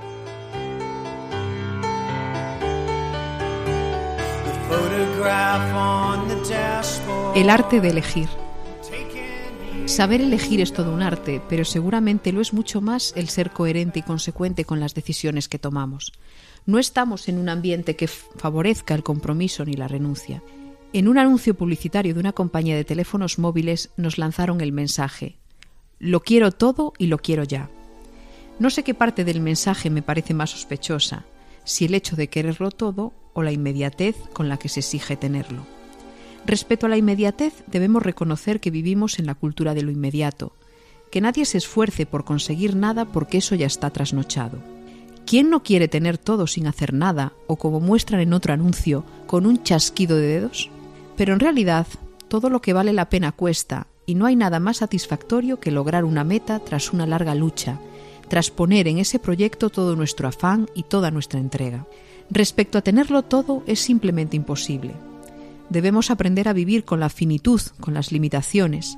El 7.36 7.50
arte 7.50 7.82
de 7.82 7.90
elegir. 7.90 8.30
Saber 9.88 10.22
elegir 10.22 10.62
es 10.62 10.72
todo 10.72 10.94
un 10.94 11.02
arte, 11.02 11.42
pero 11.50 11.66
seguramente 11.66 12.32
lo 12.32 12.40
es 12.40 12.54
mucho 12.54 12.80
más 12.80 13.12
el 13.18 13.28
ser 13.28 13.52
coherente 13.52 14.00
y 14.00 14.04
consecuente 14.04 14.64
con 14.64 14.80
las 14.80 14.96
decisiones 14.96 15.50
que 15.50 15.60
tomamos. 15.60 16.14
No 16.66 16.80
estamos 16.80 17.28
en 17.28 17.38
un 17.38 17.50
ambiente 17.50 17.98
que 17.98 18.08
favorezca 18.08 18.96
el 18.96 19.04
compromiso 19.04 19.66
ni 19.66 19.74
la 19.74 19.90
renuncia. 19.90 20.42
En 20.94 21.10
un 21.10 21.18
anuncio 21.18 21.56
publicitario 21.56 22.14
de 22.14 22.22
una 22.22 22.32
compañía 22.32 22.78
de 22.78 22.86
teléfonos 22.86 23.38
móviles 23.38 23.90
nos 23.98 24.18
lanzaron 24.18 24.62
el 24.62 24.72
mensaje 24.72 25.36
Lo 26.00 26.22
quiero 26.22 26.54
todo 26.54 26.94
y 26.98 27.08
lo 27.08 27.18
quiero 27.18 27.44
ya. 27.44 27.70
No 28.60 28.70
sé 28.70 28.84
qué 28.84 28.94
parte 28.94 29.26
del 29.26 29.42
mensaje 29.42 29.90
me 29.90 30.02
parece 30.02 30.34
más 30.34 30.52
sospechosa, 30.52 31.26
si 31.66 31.84
el 31.84 31.96
hecho 31.96 32.16
de 32.16 32.30
quererlo 32.30 32.72
todo 32.72 33.12
o 33.34 33.44
la 33.44 33.52
inmediatez 33.52 34.16
con 34.32 34.48
la 34.48 34.56
que 34.56 34.70
se 34.70 34.80
exige 34.80 35.18
tenerlo. 35.18 35.76
Respecto 36.46 36.86
a 36.86 36.90
la 36.90 36.98
inmediatez, 36.98 37.64
debemos 37.68 38.04
reconocer 38.04 38.60
que 38.60 38.70
vivimos 38.70 39.18
en 39.18 39.26
la 39.26 39.34
cultura 39.34 39.74
de 39.74 39.82
lo 39.82 39.90
inmediato, 39.90 40.54
que 41.10 41.22
nadie 41.22 41.46
se 41.46 41.58
esfuerce 41.58 42.06
por 42.06 42.24
conseguir 42.24 42.76
nada 42.76 43.06
porque 43.06 43.40
eso 43.40 43.56
ya 43.56 43.66
está 43.66 43.90
trasnochado. 43.90 44.60
¿Quién 45.26 45.50
no 45.50 45.64
quiere 45.64 45.88
tener 45.88 46.20
todo 46.20 46.46
sin 46.46 46.68
hacer 46.68 46.94
nada 46.94 47.34
o 47.48 47.56
como 47.56 47.80
muestran 47.80 48.22
en 48.22 48.34
otro 48.34 48.54
anuncio, 48.54 49.04
con 49.26 49.48
un 49.48 49.64
chasquido 49.64 50.18
de 50.18 50.28
dedos? 50.28 50.70
Pero 51.18 51.34
en 51.34 51.40
realidad, 51.40 51.88
todo 52.28 52.52
lo 52.52 52.62
que 52.62 52.74
vale 52.74 52.94
la 52.94 53.10
pena 53.10 53.32
cuesta 53.32 53.88
y 54.06 54.14
no 54.14 54.28
hay 54.28 54.36
nada 54.36 54.60
más 54.60 54.78
satisfactorio 54.78 55.60
que 55.60 55.72
lograr 55.72 56.06
una 56.06 56.24
meta 56.24 56.60
tras 56.60 56.94
una 56.94 57.08
larga 57.08 57.34
lucha, 57.34 57.80
tras 58.28 58.52
poner 58.52 58.88
en 58.88 59.00
ese 59.00 59.18
proyecto 59.18 59.72
todo 59.72 59.96
nuestro 59.96 60.28
afán 60.28 60.70
y 60.76 60.84
toda 60.84 61.10
nuestra 61.10 61.40
entrega. 61.40 61.88
Respecto 62.30 62.78
a 62.78 62.82
tenerlo 62.84 63.24
todo 63.24 63.64
es 63.66 63.80
simplemente 63.80 64.36
imposible 64.36 64.94
debemos 65.70 66.12
aprender 66.12 66.48
a 66.48 66.54
vivir 66.54 66.86
con 66.86 67.00
la 67.00 67.10
finitud, 67.10 67.62
con 67.80 67.94
las 67.94 68.12
limitaciones. 68.12 68.98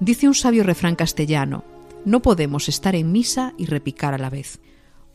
Dice 0.00 0.26
un 0.26 0.34
sabio 0.34 0.64
refrán 0.64 0.96
castellano, 0.96 1.64
no 2.04 2.22
podemos 2.22 2.68
estar 2.68 2.94
en 2.94 3.12
misa 3.12 3.54
y 3.58 3.66
repicar 3.66 4.14
a 4.14 4.18
la 4.18 4.30
vez. 4.30 4.60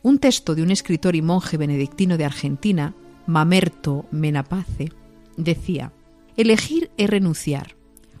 Un 0.02 0.18
texto 0.18 0.54
de 0.54 0.62
un 0.62 0.70
escritor 0.70 1.16
y 1.16 1.22
monje 1.22 1.56
benedictino 1.56 2.16
de 2.16 2.24
Argentina, 2.24 2.94
Mamerto 3.26 4.06
Menapace, 4.10 4.92
decía, 5.36 5.92
Elegir 6.36 6.90
es 6.96 7.10
renunciar. 7.10 7.76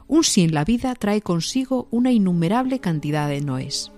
Un 0.06 0.24
sí 0.24 0.42
en 0.42 0.52
la 0.52 0.64
vida 0.64 0.94
trae 0.94 1.22
consigo 1.22 1.86
una 1.90 2.12
innumerable 2.12 2.80
cantidad 2.80 3.28
de 3.28 3.40
noes. 3.40 3.92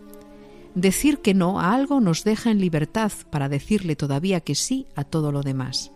Decir 0.74 1.18
que 1.18 1.34
no 1.34 1.58
a 1.58 1.74
algo 1.74 2.00
nos 2.00 2.22
deja 2.22 2.50
en 2.50 2.60
libertad 2.60 3.10
para 3.30 3.48
decirle 3.48 3.96
todavía 3.96 4.40
que 4.40 4.54
sí 4.54 4.86
a 4.94 5.04
todo 5.04 5.32
lo 5.32 5.42
demás 5.42 5.90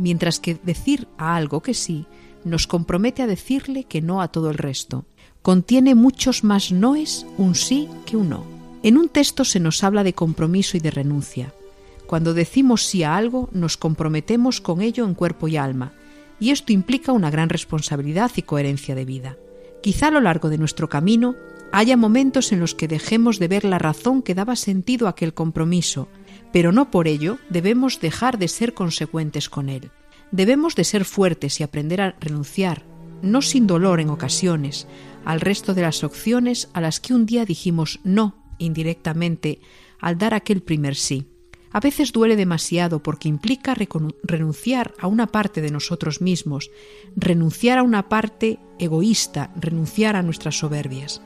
mientras 0.00 0.40
que 0.40 0.58
decir 0.62 1.06
a 1.18 1.36
algo 1.36 1.60
que 1.62 1.74
sí 1.74 2.06
nos 2.44 2.66
compromete 2.66 3.22
a 3.22 3.26
decirle 3.26 3.84
que 3.84 4.00
no 4.00 4.22
a 4.22 4.28
todo 4.28 4.50
el 4.50 4.58
resto. 4.58 5.04
Contiene 5.42 5.94
muchos 5.94 6.44
más 6.44 6.72
noes 6.72 7.26
un 7.38 7.54
sí 7.54 7.88
que 8.06 8.16
un 8.16 8.30
no. 8.30 8.44
En 8.82 8.96
un 8.96 9.08
texto 9.08 9.44
se 9.44 9.60
nos 9.60 9.84
habla 9.84 10.04
de 10.04 10.14
compromiso 10.14 10.76
y 10.76 10.80
de 10.80 10.90
renuncia. 10.90 11.52
Cuando 12.06 12.34
decimos 12.34 12.84
sí 12.84 13.02
a 13.02 13.16
algo, 13.16 13.48
nos 13.52 13.76
comprometemos 13.76 14.60
con 14.60 14.80
ello 14.80 15.04
en 15.04 15.14
cuerpo 15.14 15.48
y 15.48 15.56
alma, 15.56 15.92
y 16.40 16.50
esto 16.50 16.72
implica 16.72 17.12
una 17.12 17.30
gran 17.30 17.50
responsabilidad 17.50 18.30
y 18.36 18.42
coherencia 18.42 18.94
de 18.94 19.04
vida. 19.04 19.36
Quizá 19.82 20.08
a 20.08 20.10
lo 20.10 20.20
largo 20.20 20.48
de 20.48 20.58
nuestro 20.58 20.88
camino 20.88 21.36
haya 21.72 21.96
momentos 21.96 22.52
en 22.52 22.60
los 22.60 22.74
que 22.74 22.88
dejemos 22.88 23.38
de 23.38 23.48
ver 23.48 23.64
la 23.64 23.78
razón 23.78 24.22
que 24.22 24.34
daba 24.34 24.56
sentido 24.56 25.06
a 25.06 25.10
aquel 25.10 25.34
compromiso, 25.34 26.08
pero 26.52 26.72
no 26.72 26.90
por 26.90 27.08
ello 27.08 27.38
debemos 27.48 28.00
dejar 28.00 28.38
de 28.38 28.48
ser 28.48 28.74
consecuentes 28.74 29.48
con 29.48 29.68
él. 29.68 29.90
Debemos 30.32 30.74
de 30.74 30.84
ser 30.84 31.04
fuertes 31.04 31.60
y 31.60 31.62
aprender 31.62 32.00
a 32.00 32.16
renunciar, 32.20 32.84
no 33.22 33.42
sin 33.42 33.66
dolor 33.66 34.00
en 34.00 34.10
ocasiones, 34.10 34.86
al 35.24 35.40
resto 35.40 35.74
de 35.74 35.82
las 35.82 36.04
opciones 36.04 36.68
a 36.72 36.80
las 36.80 37.00
que 37.00 37.14
un 37.14 37.26
día 37.26 37.44
dijimos 37.44 38.00
no 38.04 38.36
indirectamente 38.58 39.60
al 40.00 40.18
dar 40.18 40.34
aquel 40.34 40.62
primer 40.62 40.94
sí. 40.94 41.26
A 41.72 41.80
veces 41.80 42.12
duele 42.12 42.34
demasiado 42.34 43.02
porque 43.02 43.28
implica 43.28 43.76
renunciar 44.24 44.92
a 44.98 45.06
una 45.06 45.28
parte 45.28 45.60
de 45.60 45.70
nosotros 45.70 46.20
mismos, 46.20 46.70
renunciar 47.14 47.78
a 47.78 47.84
una 47.84 48.08
parte 48.08 48.58
egoísta, 48.78 49.52
renunciar 49.56 50.16
a 50.16 50.22
nuestras 50.22 50.58
soberbias. 50.58 51.22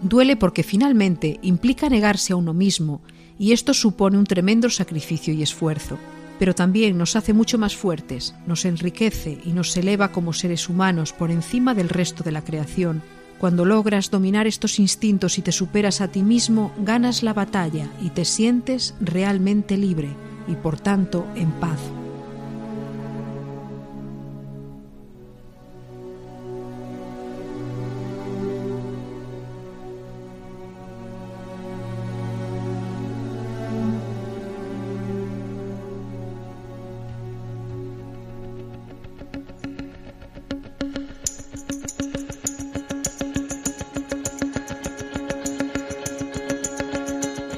Duele 0.00 0.36
porque 0.36 0.64
finalmente 0.64 1.38
implica 1.42 1.88
negarse 1.88 2.32
a 2.32 2.36
uno 2.36 2.52
mismo 2.52 3.02
y 3.38 3.52
esto 3.52 3.74
supone 3.74 4.18
un 4.18 4.24
tremendo 4.24 4.70
sacrificio 4.70 5.34
y 5.34 5.42
esfuerzo, 5.42 5.98
pero 6.38 6.54
también 6.54 6.98
nos 6.98 7.16
hace 7.16 7.32
mucho 7.32 7.58
más 7.58 7.76
fuertes, 7.76 8.34
nos 8.46 8.64
enriquece 8.64 9.38
y 9.44 9.52
nos 9.52 9.76
eleva 9.76 10.12
como 10.12 10.32
seres 10.32 10.68
humanos 10.68 11.12
por 11.12 11.30
encima 11.30 11.74
del 11.74 11.88
resto 11.88 12.24
de 12.24 12.32
la 12.32 12.42
creación. 12.42 13.02
Cuando 13.38 13.64
logras 13.64 14.10
dominar 14.10 14.46
estos 14.46 14.78
instintos 14.78 15.38
y 15.38 15.42
te 15.42 15.52
superas 15.52 16.00
a 16.00 16.08
ti 16.08 16.22
mismo, 16.22 16.72
ganas 16.78 17.22
la 17.22 17.32
batalla 17.32 17.88
y 18.00 18.10
te 18.10 18.24
sientes 18.24 18.94
realmente 19.00 19.76
libre 19.76 20.08
y 20.48 20.54
por 20.54 20.78
tanto 20.78 21.26
en 21.34 21.50
paz. 21.52 21.78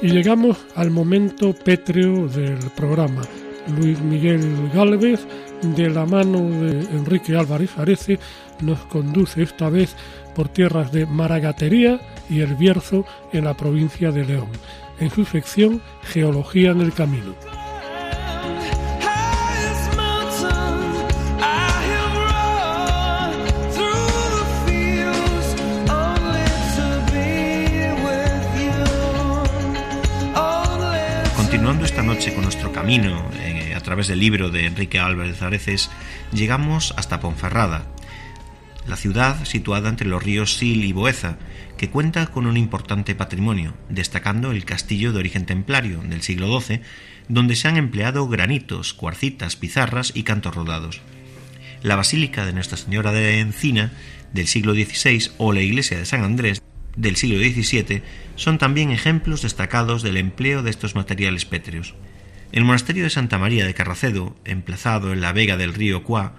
Y 0.07 0.11
llegamos 0.11 0.57
al 0.75 0.89
momento 0.89 1.51
pétreo 1.51 2.29
del 2.29 2.59
programa. 2.77 3.23
Luis 3.77 3.99
Miguel 3.99 4.71
Gálvez, 4.73 5.27
de 5.61 5.89
la 5.89 6.05
mano 6.05 6.49
de 6.49 6.79
Enrique 6.95 7.35
Álvarez 7.35 7.77
Arece, 7.77 8.17
nos 8.61 8.79
conduce 8.85 9.43
esta 9.43 9.69
vez 9.69 9.97
por 10.33 10.47
tierras 10.47 10.93
de 10.93 11.05
Maragatería 11.05 11.99
y 12.29 12.39
El 12.39 12.55
Bierzo 12.55 13.03
en 13.33 13.43
la 13.43 13.57
provincia 13.57 14.13
de 14.13 14.23
León, 14.23 14.47
en 15.01 15.09
su 15.09 15.25
sección 15.25 15.81
Geología 16.03 16.71
en 16.71 16.79
el 16.79 16.93
Camino. 16.93 17.35
Eh, 32.89 33.73
a 33.75 33.81
través 33.81 34.07
del 34.07 34.19
libro 34.19 34.49
de 34.49 34.65
Enrique 34.65 34.97
Álvarez 34.97 35.41
Areces, 35.41 35.89
llegamos 36.31 36.93
hasta 36.95 37.19
Ponferrada, 37.19 37.85
la 38.87 38.95
ciudad 38.95 39.43
situada 39.43 39.89
entre 39.89 40.07
los 40.07 40.23
ríos 40.23 40.55
Sil 40.55 40.85
y 40.85 40.93
Boeza, 40.93 41.37
que 41.75 41.89
cuenta 41.89 42.27
con 42.27 42.47
un 42.47 42.55
importante 42.55 43.13
patrimonio, 43.13 43.73
destacando 43.89 44.51
el 44.51 44.63
castillo 44.63 45.11
de 45.11 45.19
origen 45.19 45.45
templario 45.45 45.99
del 45.99 46.21
siglo 46.21 46.61
XII, 46.61 46.79
donde 47.27 47.57
se 47.57 47.67
han 47.67 47.75
empleado 47.75 48.25
granitos, 48.29 48.93
cuarcitas, 48.93 49.57
pizarras 49.57 50.13
y 50.15 50.23
cantos 50.23 50.55
rodados. 50.55 51.01
La 51.83 51.97
Basílica 51.97 52.45
de 52.45 52.53
Nuestra 52.53 52.77
Señora 52.77 53.11
de 53.11 53.41
Encina 53.41 53.91
del 54.31 54.47
siglo 54.47 54.73
XVI 54.73 55.31
o 55.37 55.51
la 55.51 55.61
iglesia 55.61 55.97
de 55.97 56.05
San 56.05 56.23
Andrés 56.23 56.61
del 56.95 57.17
siglo 57.17 57.39
XVII 57.39 58.01
son 58.37 58.57
también 58.57 58.91
ejemplos 58.91 59.41
destacados 59.41 60.03
del 60.03 60.15
empleo 60.15 60.63
de 60.63 60.69
estos 60.69 60.95
materiales 60.95 61.43
pétreos. 61.43 61.93
El 62.51 62.63
monasterio 62.63 63.03
de 63.03 63.09
Santa 63.09 63.37
María 63.37 63.65
de 63.65 63.73
Carracedo, 63.73 64.35
emplazado 64.45 65.11
en 65.11 65.19
la 65.19 65.33
vega 65.33 65.57
del 65.57 65.73
río 65.73 66.03
Cuá, 66.03 66.33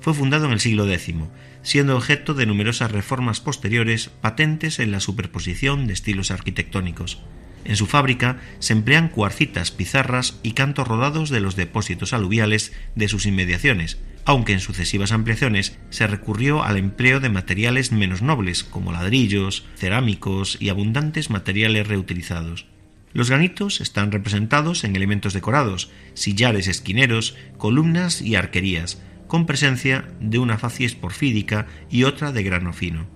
fue 0.00 0.12
fundado 0.12 0.44
en 0.44 0.52
el 0.52 0.60
siglo 0.60 0.88
X, 0.90 1.14
siendo 1.62 1.96
objeto 1.96 2.34
de 2.34 2.44
numerosas 2.44 2.92
reformas 2.92 3.40
posteriores 3.40 4.10
patentes 4.20 4.78
en 4.78 4.92
la 4.92 5.00
superposición 5.00 5.86
de 5.86 5.94
estilos 5.94 6.30
arquitectónicos. 6.30 7.22
En 7.64 7.76
su 7.76 7.86
fábrica 7.86 8.40
se 8.58 8.74
emplean 8.74 9.08
cuarcitas, 9.08 9.70
pizarras 9.70 10.38
y 10.42 10.52
cantos 10.52 10.86
rodados 10.86 11.30
de 11.30 11.40
los 11.40 11.56
depósitos 11.56 12.12
aluviales 12.12 12.74
de 12.94 13.08
sus 13.08 13.24
inmediaciones, 13.24 13.98
aunque 14.26 14.52
en 14.52 14.60
sucesivas 14.60 15.12
ampliaciones 15.12 15.78
se 15.88 16.06
recurrió 16.06 16.62
al 16.62 16.76
empleo 16.76 17.20
de 17.20 17.30
materiales 17.30 17.90
menos 17.90 18.20
nobles, 18.20 18.64
como 18.64 18.92
ladrillos, 18.92 19.64
cerámicos 19.76 20.58
y 20.60 20.68
abundantes 20.68 21.30
materiales 21.30 21.88
reutilizados. 21.88 22.66
Los 23.14 23.30
granitos 23.30 23.80
están 23.80 24.12
representados 24.12 24.84
en 24.84 24.94
elementos 24.96 25.32
decorados, 25.32 25.90
sillares 26.12 26.66
esquineros, 26.66 27.36
columnas 27.56 28.20
y 28.20 28.34
arquerías, 28.34 29.00
con 29.28 29.46
presencia 29.46 30.04
de 30.20 30.38
una 30.38 30.58
facies 30.58 30.94
porfídica 30.94 31.66
y 31.90 32.02
otra 32.02 32.32
de 32.32 32.42
grano 32.42 32.72
fino. 32.72 33.06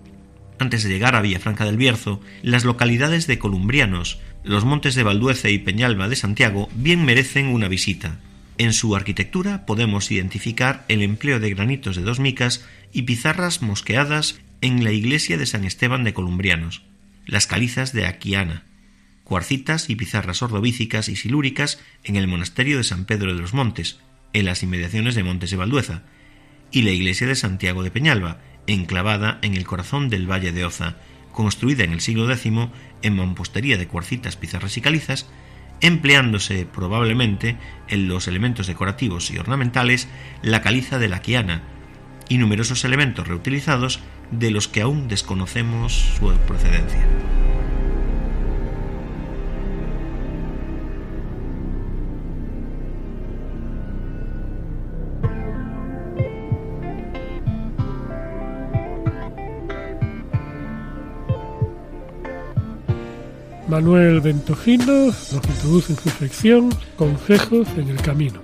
Antes 0.59 0.83
de 0.83 0.89
llegar 0.89 1.15
a 1.15 1.21
Villafranca 1.21 1.65
del 1.65 1.77
Bierzo, 1.77 2.21
las 2.43 2.65
localidades 2.65 3.27
de 3.27 3.39
Columbrianos, 3.39 4.21
los 4.45 4.65
montes 4.65 4.95
de 4.95 5.03
Valduece 5.03 5.51
y 5.51 5.59
Peñalba 5.59 6.09
de 6.09 6.17
Santiago 6.17 6.69
bien 6.75 7.05
merecen 7.05 7.49
una 7.49 7.69
visita, 7.69 8.19
en 8.59 8.73
su 8.73 8.97
arquitectura 8.97 9.67
podemos 9.67 10.11
identificar 10.11 10.85
el 10.89 11.03
empleo 11.03 11.39
de 11.39 11.51
granitos 11.51 11.95
de 11.95 12.03
dos 12.03 12.19
micas 12.19 12.67
y 12.93 13.03
pizarras 13.03 13.63
mosqueadas 13.63 14.41
en 14.61 14.83
la 14.83 14.91
iglesia 14.91 15.39
de 15.39 15.47
San 15.47 15.65
Esteban 15.65 16.03
de 16.05 16.13
Columbrianos. 16.13 16.83
las 17.25 17.47
calizas 17.47 17.93
de 17.93 18.07
Aquiana, 18.07 18.65
cuarcitas 19.29 19.91
y 19.91 19.95
pizarras 19.95 20.43
ordovícicas 20.43 21.11
y 21.11 21.17
silúricas 21.17 21.79
en 22.03 22.17
el 22.17 22.27
monasterio 22.27 22.79
de 22.79 22.85
San 22.85 23.05
Pedro 23.05 23.35
de 23.35 23.41
los 23.41 23.53
Montes, 23.53 24.01
en 24.33 24.47
las 24.47 24.63
inmediaciones 24.63 25.15
de 25.15 25.23
Montes 25.23 25.51
de 25.51 25.59
Valdueza, 25.59 26.03
y 26.71 26.83
la 26.83 26.91
iglesia 26.91 27.27
de 27.27 27.35
Santiago 27.35 27.83
de 27.83 27.91
Peñalba, 27.91 28.41
enclavada 28.67 29.39
en 29.43 29.55
el 29.55 29.67
corazón 29.67 30.09
del 30.09 30.31
Valle 30.31 30.53
de 30.53 30.65
Oza, 30.65 30.97
construida 31.31 31.85
en 31.85 31.93
el 31.93 32.01
siglo 32.01 32.31
X 32.31 32.51
en 33.03 33.17
mampostería 33.17 33.77
de 33.77 33.87
cuarcitas, 33.87 34.37
pizarras 34.37 34.77
y 34.79 34.81
calizas, 34.81 35.29
empleándose 35.83 36.65
probablemente 36.65 37.59
en 37.89 38.09
los 38.09 38.29
elementos 38.29 38.67
decorativos 38.67 39.31
y 39.31 39.39
ornamentales 39.39 40.09
la 40.43 40.63
caliza 40.63 40.99
de 40.99 41.09
la 41.09 41.21
quiana 41.21 41.63
y 42.31 42.39
numerosos 42.39 42.85
elementos 42.85 43.29
reutilizados 43.29 44.01
de 44.31 44.51
los 44.51 44.69
que 44.69 44.81
aún 44.81 45.07
desconocemos 45.07 45.93
su 45.93 46.33
procedencia. 46.47 47.07
Manuel 63.69 64.23
Ventojino 64.23 65.09
nos 65.09 65.35
introduce 65.35 65.93
en 65.93 65.99
su 65.99 66.09
sección 66.09 66.71
Consejos 66.97 67.69
en 67.77 67.89
el 67.91 68.01
Camino. 68.01 68.41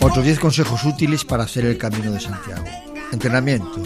Otros 0.00 0.24
10 0.24 0.38
consejos 0.38 0.84
útiles 0.84 1.24
para 1.24 1.42
hacer 1.42 1.64
el 1.64 1.76
Camino 1.78 2.12
de 2.12 2.20
Santiago. 2.20 2.64
Entrenamiento. 3.12 3.82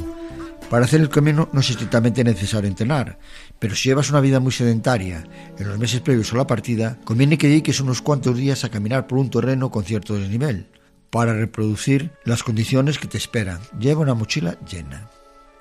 Para 0.69 0.85
hacer 0.85 1.01
el 1.01 1.09
camino 1.09 1.49
no 1.53 1.61
es 1.61 1.71
estrictamente 1.71 2.23
necesario 2.23 2.69
entrenar, 2.69 3.19
pero 3.59 3.75
si 3.75 3.89
llevas 3.89 4.11
una 4.11 4.21
vida 4.21 4.39
muy 4.39 4.53
sedentaria 4.53 5.25
en 5.59 5.67
los 5.67 5.79
meses 5.79 6.01
previos 6.01 6.33
a 6.33 6.37
la 6.37 6.47
partida, 6.47 6.99
conviene 7.05 7.39
que 7.39 7.49
dediques 7.49 7.81
unos 7.81 8.03
cuantos 8.03 8.37
días 8.37 8.65
a 8.65 8.69
caminar 8.69 9.07
por 9.07 9.19
un 9.19 9.31
terreno 9.31 9.71
con 9.71 9.83
cierto 9.83 10.15
desnivel 10.15 10.69
para 11.11 11.35
reproducir 11.35 12.13
las 12.25 12.43
condiciones 12.43 12.99
que 12.99 13.09
te 13.09 13.19
esperan. 13.19 13.61
Lleva 13.79 14.01
una 14.01 14.15
mochila 14.15 14.59
llena. 14.61 15.11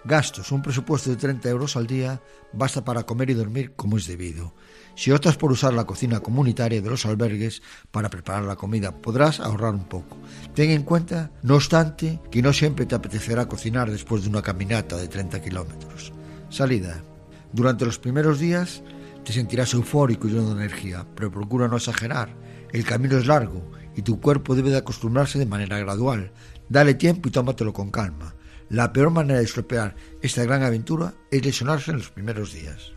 Gastos. 0.06 0.52
Un 0.52 0.62
presupuesto 0.62 1.10
de 1.10 1.18
30 1.18 1.50
euros 1.50 1.76
al 1.76 1.86
día 1.86 2.22
basta 2.54 2.86
para 2.86 3.04
comer 3.04 3.32
y 3.32 3.34
dormir 3.34 3.74
como 3.76 3.98
es 3.98 4.08
debido. 4.08 4.54
Si 4.96 5.12
optas 5.12 5.36
por 5.36 5.52
usar 5.52 5.74
la 5.74 5.86
cocina 5.86 6.20
comunitaria 6.20 6.82
de 6.82 6.90
los 6.90 7.06
albergues 7.06 7.62
para 7.92 8.10
preparar 8.10 8.44
la 8.44 8.56
comida, 8.56 8.96
podrás 8.96 9.40
ahorrar 9.40 9.74
un 9.74 9.86
poco. 9.86 10.18
Ten 10.54 10.72
en 10.72 10.84
cuenta, 10.84 11.32
no 11.44 11.56
obstante, 11.56 12.20
que 12.32 12.42
no 12.42 12.54
siempre 12.54 12.86
te 12.86 12.96
apetecerá 12.96 13.48
cocinar 13.48 13.92
después 13.92 14.24
de 14.24 14.30
una 14.30 14.42
caminata 14.42 14.96
de 14.96 15.08
30 15.08 15.42
kilómetros. 15.42 16.14
Salida. 16.50 17.04
Durante 17.52 17.86
los 17.86 18.00
primeros 18.00 18.40
días 18.40 18.84
te 19.26 19.34
sentirás 19.34 19.74
eufórico 19.74 20.28
y 20.28 20.32
lleno 20.32 20.54
de 20.54 20.64
energía, 20.64 21.06
pero 21.16 21.32
procura 21.32 21.68
no 21.68 21.78
exagerar. 21.78 22.34
El 22.72 22.86
camino 22.86 23.18
es 23.18 23.26
largo 23.26 23.72
y 24.00 24.02
tu 24.02 24.22
cuerpo 24.22 24.56
debe 24.56 24.70
de 24.70 24.78
acostumbrarse 24.78 25.38
de 25.40 25.46
manera 25.46 25.78
gradual. 25.78 26.32
Dale 26.70 26.94
tiempo 26.94 27.28
y 27.28 27.32
tómatelo 27.32 27.74
con 27.74 27.92
calma. 27.92 28.34
La 28.70 28.94
peor 28.94 29.10
manera 29.10 29.40
de 29.40 29.46
estropear 29.46 29.94
esta 30.22 30.44
gran 30.46 30.64
aventura 30.64 31.16
es 31.32 31.44
lesionarse 31.44 31.92
en 31.92 31.98
los 31.98 32.10
primeros 32.10 32.54
días. 32.54 32.94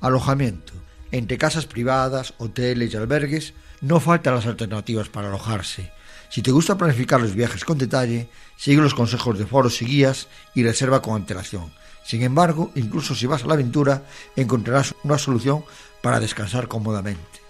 Alojamiento. 0.00 0.72
Entre 1.12 1.38
casas 1.38 1.66
privadas, 1.66 2.34
hoteles 2.38 2.92
y 2.92 2.96
albergues, 2.96 3.54
no 3.80 4.00
faltan 4.00 4.34
las 4.34 4.46
alternativas 4.46 5.08
para 5.08 5.28
alojarse. 5.28 5.92
Si 6.30 6.42
te 6.42 6.50
gusta 6.50 6.76
planificar 6.76 7.20
los 7.20 7.36
viajes 7.36 7.64
con 7.64 7.78
detalle, 7.78 8.28
sigue 8.56 8.82
los 8.82 8.94
consejos 8.94 9.38
de 9.38 9.46
foros 9.46 9.80
y 9.82 9.84
guías 9.84 10.26
y 10.56 10.64
reserva 10.64 11.00
con 11.00 11.14
antelación. 11.14 11.72
Sin 12.04 12.22
embargo, 12.22 12.72
incluso 12.74 13.14
si 13.14 13.26
vas 13.26 13.44
a 13.44 13.46
la 13.46 13.54
aventura, 13.54 14.02
encontrarás 14.34 14.96
una 15.04 15.16
solución 15.16 15.64
para 16.02 16.18
descansar 16.18 16.66
cómodamente. 16.66 17.40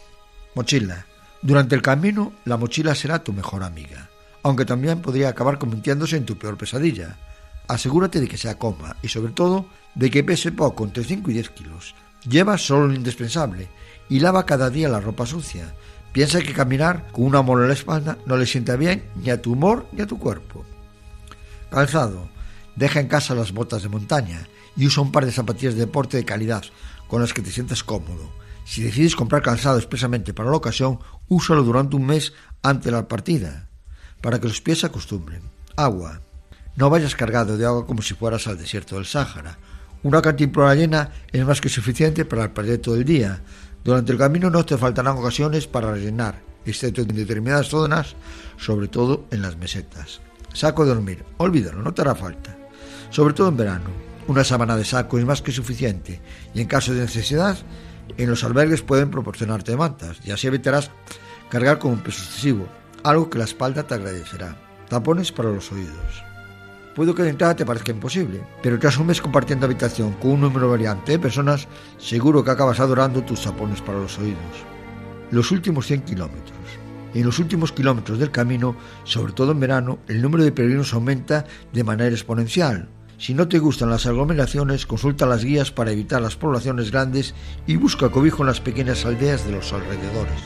Mochila. 0.54 1.06
Durante 1.42 1.74
el 1.74 1.82
camino, 1.82 2.32
la 2.44 2.58
mochila 2.58 2.94
será 2.94 3.24
tu 3.24 3.32
mejor 3.32 3.62
amiga, 3.62 4.10
aunque 4.42 4.66
también 4.66 5.00
podría 5.00 5.30
acabar 5.30 5.58
convirtiéndose 5.58 6.16
en 6.16 6.26
tu 6.26 6.36
peor 6.36 6.58
pesadilla. 6.58 7.16
Asegúrate 7.66 8.20
de 8.20 8.28
que 8.28 8.36
sea 8.36 8.58
cómoda 8.58 8.96
y 9.02 9.08
sobre 9.08 9.32
todo 9.32 9.66
de 9.94 10.10
que 10.10 10.22
pese 10.22 10.52
poco, 10.52 10.84
entre 10.84 11.04
5 11.04 11.30
y 11.30 11.34
10 11.34 11.50
kilos. 11.50 11.94
Lleva 12.28 12.58
solo 12.58 12.88
lo 12.88 12.94
indispensable 12.94 13.68
y 14.10 14.20
lava 14.20 14.44
cada 14.44 14.68
día 14.68 14.88
la 14.88 15.00
ropa 15.00 15.24
sucia. 15.24 15.74
Piensa 16.12 16.40
que 16.40 16.52
caminar 16.52 17.10
con 17.12 17.24
una 17.24 17.40
mola 17.40 17.62
en 17.62 17.68
la 17.68 17.74
espalda 17.74 18.18
no 18.26 18.36
le 18.36 18.44
sienta 18.44 18.76
bien 18.76 19.04
ni 19.16 19.30
a 19.30 19.40
tu 19.40 19.52
humor 19.52 19.86
ni 19.92 20.02
a 20.02 20.06
tu 20.06 20.18
cuerpo. 20.18 20.64
Calzado. 21.70 22.28
Deja 22.76 23.00
en 23.00 23.08
casa 23.08 23.34
las 23.34 23.52
botas 23.52 23.82
de 23.82 23.88
montaña 23.88 24.46
y 24.76 24.86
usa 24.86 25.02
un 25.02 25.12
par 25.12 25.24
de 25.24 25.32
zapatillas 25.32 25.74
de 25.74 25.80
deporte 25.80 26.16
de 26.16 26.24
calidad 26.24 26.64
con 27.08 27.20
las 27.20 27.32
que 27.32 27.42
te 27.42 27.50
sientas 27.50 27.82
cómodo. 27.82 28.30
Si 28.70 28.82
decides 28.82 29.16
comprar 29.16 29.42
calzado 29.42 29.78
expresamente 29.78 30.32
para 30.32 30.48
la 30.48 30.56
ocasión, 30.56 31.00
úsalo 31.26 31.64
durante 31.64 31.96
un 31.96 32.06
mes 32.06 32.34
antes 32.62 32.84
de 32.84 32.92
la 32.92 33.08
partida, 33.08 33.68
para 34.20 34.38
que 34.38 34.46
los 34.46 34.60
pies 34.60 34.78
se 34.78 34.86
acostumbren. 34.86 35.42
Agua. 35.74 36.20
No 36.76 36.88
vayas 36.88 37.16
cargado 37.16 37.58
de 37.58 37.66
agua 37.66 37.84
como 37.84 38.00
si 38.00 38.14
fueras 38.14 38.46
al 38.46 38.58
desierto 38.58 38.94
del 38.94 39.06
Sáhara. 39.06 39.58
Una 40.04 40.22
cantimplora 40.22 40.76
llena 40.76 41.10
es 41.32 41.44
más 41.44 41.60
que 41.60 41.68
suficiente 41.68 42.24
para 42.24 42.44
el 42.44 42.52
proyecto 42.52 42.94
del 42.94 43.04
día. 43.04 43.42
Durante 43.82 44.12
el 44.12 44.18
camino 44.18 44.50
no 44.50 44.64
te 44.64 44.78
faltarán 44.78 45.18
ocasiones 45.18 45.66
para 45.66 45.90
rellenar, 45.90 46.40
excepto 46.64 47.00
en 47.00 47.08
determinadas 47.08 47.70
zonas, 47.70 48.14
sobre 48.56 48.86
todo 48.86 49.26
en 49.32 49.42
las 49.42 49.56
mesetas. 49.56 50.20
Saco 50.54 50.84
de 50.84 50.94
dormir. 50.94 51.24
Olvídalo, 51.38 51.82
no 51.82 51.92
te 51.92 52.02
hará 52.02 52.14
falta. 52.14 52.56
Sobre 53.10 53.34
todo 53.34 53.48
en 53.48 53.56
verano. 53.56 53.90
Una 54.28 54.44
sábana 54.44 54.76
de 54.76 54.84
saco 54.84 55.18
es 55.18 55.24
más 55.24 55.42
que 55.42 55.50
suficiente 55.50 56.20
y 56.54 56.60
en 56.60 56.68
caso 56.68 56.94
de 56.94 57.00
necesidad 57.00 57.58
en 58.16 58.30
los 58.30 58.44
albergues 58.44 58.82
pueden 58.82 59.10
proporcionarte 59.10 59.76
mantas 59.76 60.20
y 60.24 60.30
así 60.30 60.46
evitarás 60.46 60.90
cargar 61.48 61.78
con 61.78 61.92
un 61.92 62.00
peso 62.00 62.22
excesivo, 62.22 62.66
algo 63.02 63.28
que 63.28 63.38
la 63.38 63.44
espalda 63.44 63.82
te 63.82 63.94
agradecerá. 63.94 64.56
Tapones 64.88 65.32
para 65.32 65.50
los 65.50 65.70
oídos. 65.72 66.24
Puedo 66.94 67.14
que 67.14 67.22
de 67.22 67.30
entrada 67.30 67.54
te 67.54 67.64
parezca 67.64 67.92
imposible, 67.92 68.42
pero 68.62 68.78
tras 68.78 68.98
un 68.98 69.06
mes 69.06 69.20
compartiendo 69.20 69.66
habitación 69.66 70.12
con 70.14 70.32
un 70.32 70.40
número 70.40 70.70
variante 70.70 71.12
de 71.12 71.18
personas, 71.18 71.68
seguro 71.98 72.44
que 72.44 72.50
acabas 72.50 72.80
adorando 72.80 73.22
tus 73.22 73.42
tapones 73.42 73.80
para 73.80 73.98
los 73.98 74.18
oídos. 74.18 74.38
Los 75.30 75.52
últimos 75.52 75.86
100 75.86 76.02
kilómetros. 76.02 76.58
En 77.14 77.24
los 77.24 77.38
últimos 77.38 77.72
kilómetros 77.72 78.18
del 78.18 78.30
camino, 78.30 78.76
sobre 79.04 79.32
todo 79.32 79.52
en 79.52 79.60
verano, 79.60 79.98
el 80.08 80.20
número 80.20 80.44
de 80.44 80.52
peregrinos 80.52 80.92
aumenta 80.92 81.44
de 81.72 81.84
manera 81.84 82.10
exponencial, 82.10 82.88
si 83.20 83.34
no 83.34 83.48
te 83.48 83.58
gustan 83.58 83.90
las 83.90 84.06
aglomeraciones, 84.06 84.86
consulta 84.86 85.26
las 85.26 85.44
guías 85.44 85.70
para 85.70 85.92
evitar 85.92 86.22
las 86.22 86.36
poblaciones 86.36 86.90
grandes 86.90 87.34
y 87.66 87.76
busca 87.76 88.08
cobijo 88.08 88.42
en 88.42 88.46
las 88.46 88.62
pequeñas 88.62 89.04
aldeas 89.04 89.44
de 89.44 89.52
los 89.52 89.74
alrededores. 89.74 90.40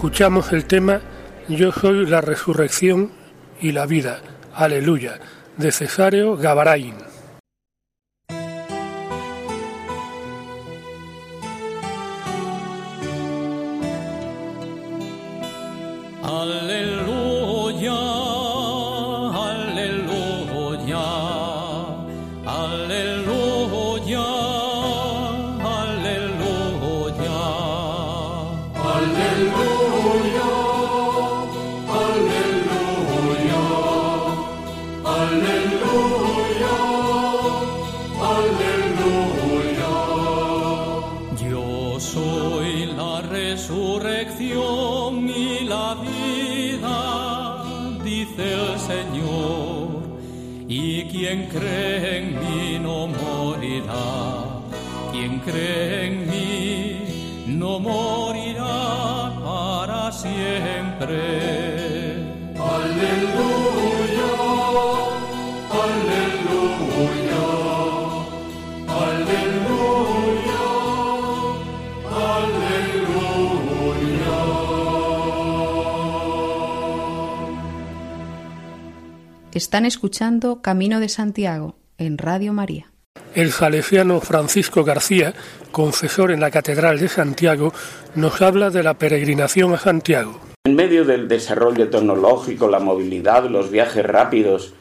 Escuchamos 0.00 0.50
el 0.54 0.64
tema 0.64 1.02
Yo 1.46 1.72
soy 1.72 2.06
la 2.06 2.22
resurrección 2.22 3.10
y 3.60 3.72
la 3.72 3.84
vida, 3.84 4.20
aleluya, 4.54 5.20
de 5.58 5.70
Cesario 5.72 6.38
Gavarain. 6.38 7.09
Quien 51.30 51.46
cree 51.46 52.18
en 52.18 52.40
mí 52.40 52.78
no 52.80 53.06
morirá, 53.06 54.58
quien 55.12 55.38
cree 55.38 56.06
en 56.06 56.09
Están 79.60 79.84
escuchando 79.84 80.62
Camino 80.62 81.00
de 81.00 81.10
Santiago 81.10 81.74
en 81.98 82.16
Radio 82.16 82.54
María. 82.54 82.90
El 83.34 83.52
salesiano 83.52 84.18
Francisco 84.22 84.84
García, 84.84 85.34
confesor 85.70 86.30
en 86.30 86.40
la 86.40 86.50
Catedral 86.50 86.98
de 86.98 87.08
Santiago, 87.08 87.74
nos 88.14 88.40
habla 88.40 88.70
de 88.70 88.82
la 88.82 88.94
peregrinación 88.94 89.74
a 89.74 89.78
Santiago. 89.78 90.40
En 90.64 90.76
medio 90.76 91.04
del 91.04 91.28
desarrollo 91.28 91.90
tecnológico, 91.90 92.68
la 92.68 92.78
movilidad, 92.78 93.50
los 93.50 93.70
viajes 93.70 94.02
rápidos 94.02 94.72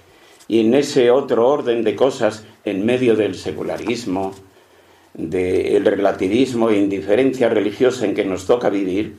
y 0.48 0.62
en 0.62 0.74
ese 0.74 1.12
otro 1.12 1.50
orden 1.50 1.84
de 1.84 1.98
cosas, 1.98 2.46
en 2.64 2.86
medio 2.86 3.18
del 3.18 3.36
secularismo, 3.36 4.34
del 5.14 5.84
relativismo 5.84 6.70
e 6.70 6.78
indiferencia 6.78 7.50
religiosa 7.50 8.06
en 8.06 8.16
que 8.16 8.24
nos 8.24 8.46
toca 8.46 8.70
vivir, 8.70 9.18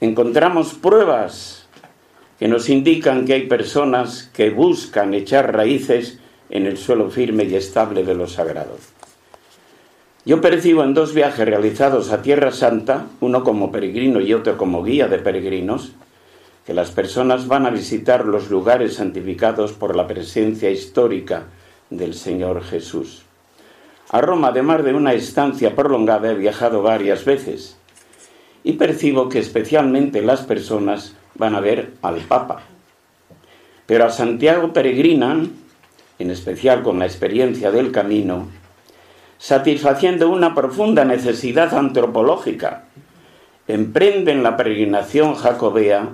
encontramos 0.00 0.74
pruebas 0.74 1.63
que 2.38 2.48
nos 2.48 2.68
indican 2.68 3.24
que 3.24 3.34
hay 3.34 3.46
personas 3.46 4.30
que 4.32 4.50
buscan 4.50 5.14
echar 5.14 5.54
raíces 5.54 6.18
en 6.50 6.66
el 6.66 6.76
suelo 6.76 7.10
firme 7.10 7.44
y 7.44 7.54
estable 7.54 8.04
de 8.04 8.14
lo 8.14 8.26
sagrado. 8.26 8.76
Yo 10.26 10.40
percibo 10.40 10.82
en 10.84 10.94
dos 10.94 11.12
viajes 11.12 11.46
realizados 11.46 12.10
a 12.10 12.22
Tierra 12.22 12.50
Santa, 12.50 13.06
uno 13.20 13.44
como 13.44 13.70
peregrino 13.70 14.20
y 14.20 14.32
otro 14.32 14.56
como 14.56 14.82
guía 14.82 15.06
de 15.06 15.18
peregrinos, 15.18 15.92
que 16.66 16.72
las 16.72 16.90
personas 16.90 17.46
van 17.46 17.66
a 17.66 17.70
visitar 17.70 18.24
los 18.24 18.50
lugares 18.50 18.94
santificados 18.94 19.72
por 19.72 19.94
la 19.94 20.06
presencia 20.06 20.70
histórica 20.70 21.44
del 21.90 22.14
Señor 22.14 22.62
Jesús. 22.64 23.22
A 24.10 24.20
Roma, 24.22 24.48
además 24.48 24.82
de 24.82 24.94
una 24.94 25.12
estancia 25.12 25.76
prolongada, 25.76 26.30
he 26.30 26.34
viajado 26.34 26.82
varias 26.82 27.24
veces 27.24 27.76
y 28.62 28.74
percibo 28.74 29.28
que 29.28 29.40
especialmente 29.40 30.22
las 30.22 30.40
personas 30.42 31.14
van 31.34 31.54
a 31.54 31.60
ver 31.60 31.94
al 32.02 32.20
Papa. 32.20 32.62
Pero 33.86 34.04
a 34.04 34.10
Santiago 34.10 34.72
peregrinan 34.72 35.64
en 36.18 36.30
especial 36.30 36.82
con 36.82 36.98
la 36.98 37.06
experiencia 37.06 37.70
del 37.70 37.90
camino, 37.90 38.48
satisfaciendo 39.38 40.30
una 40.30 40.54
profunda 40.54 41.04
necesidad 41.04 41.74
antropológica, 41.74 42.84
emprenden 43.66 44.42
la 44.42 44.56
peregrinación 44.56 45.34
jacobea 45.34 46.10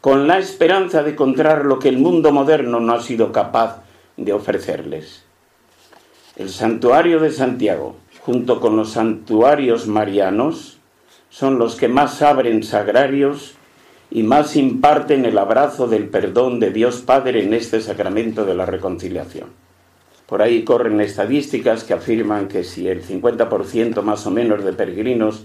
con 0.00 0.28
la 0.28 0.38
esperanza 0.38 1.02
de 1.02 1.10
encontrar 1.10 1.64
lo 1.64 1.78
que 1.78 1.88
el 1.88 1.98
mundo 1.98 2.30
moderno 2.30 2.78
no 2.78 2.92
ha 2.92 3.02
sido 3.02 3.32
capaz 3.32 3.82
de 4.16 4.32
ofrecerles. 4.32 5.24
El 6.36 6.50
santuario 6.50 7.18
de 7.18 7.32
Santiago, 7.32 7.96
junto 8.20 8.60
con 8.60 8.76
los 8.76 8.92
santuarios 8.92 9.88
marianos, 9.88 10.78
son 11.30 11.58
los 11.58 11.74
que 11.74 11.88
más 11.88 12.22
abren 12.22 12.62
sagrarios 12.62 13.57
y 14.10 14.22
más 14.22 14.56
imparten 14.56 15.24
el 15.24 15.38
abrazo 15.38 15.86
del 15.86 16.08
perdón 16.08 16.60
de 16.60 16.70
Dios 16.70 17.02
Padre 17.02 17.42
en 17.42 17.54
este 17.54 17.80
sacramento 17.80 18.44
de 18.44 18.54
la 18.54 18.66
reconciliación. 18.66 19.48
Por 20.26 20.42
ahí 20.42 20.62
corren 20.62 21.00
estadísticas 21.00 21.84
que 21.84 21.94
afirman 21.94 22.48
que 22.48 22.64
si 22.64 22.88
el 22.88 23.02
50% 23.02 24.02
más 24.02 24.26
o 24.26 24.30
menos 24.30 24.64
de 24.64 24.72
peregrinos 24.72 25.44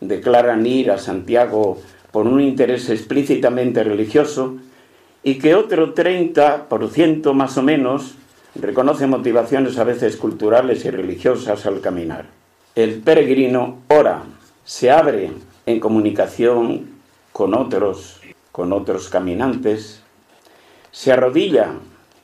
declaran 0.00 0.66
ir 0.66 0.90
a 0.90 0.98
Santiago 0.98 1.80
por 2.10 2.26
un 2.26 2.40
interés 2.40 2.88
explícitamente 2.90 3.82
religioso 3.82 4.56
y 5.24 5.38
que 5.38 5.54
otro 5.54 5.94
30% 5.94 7.32
más 7.32 7.56
o 7.56 7.62
menos 7.62 8.14
reconoce 8.54 9.06
motivaciones 9.06 9.78
a 9.78 9.84
veces 9.84 10.16
culturales 10.16 10.84
y 10.84 10.90
religiosas 10.90 11.64
al 11.66 11.80
caminar. 11.80 12.26
El 12.74 13.00
peregrino 13.00 13.78
ora, 13.88 14.22
se 14.64 14.90
abre 14.90 15.30
en 15.66 15.80
comunicación 15.80 16.91
con 17.32 17.54
otros, 17.54 18.20
con 18.50 18.72
otros 18.72 19.08
caminantes, 19.08 20.02
se 20.90 21.12
arrodilla 21.12 21.74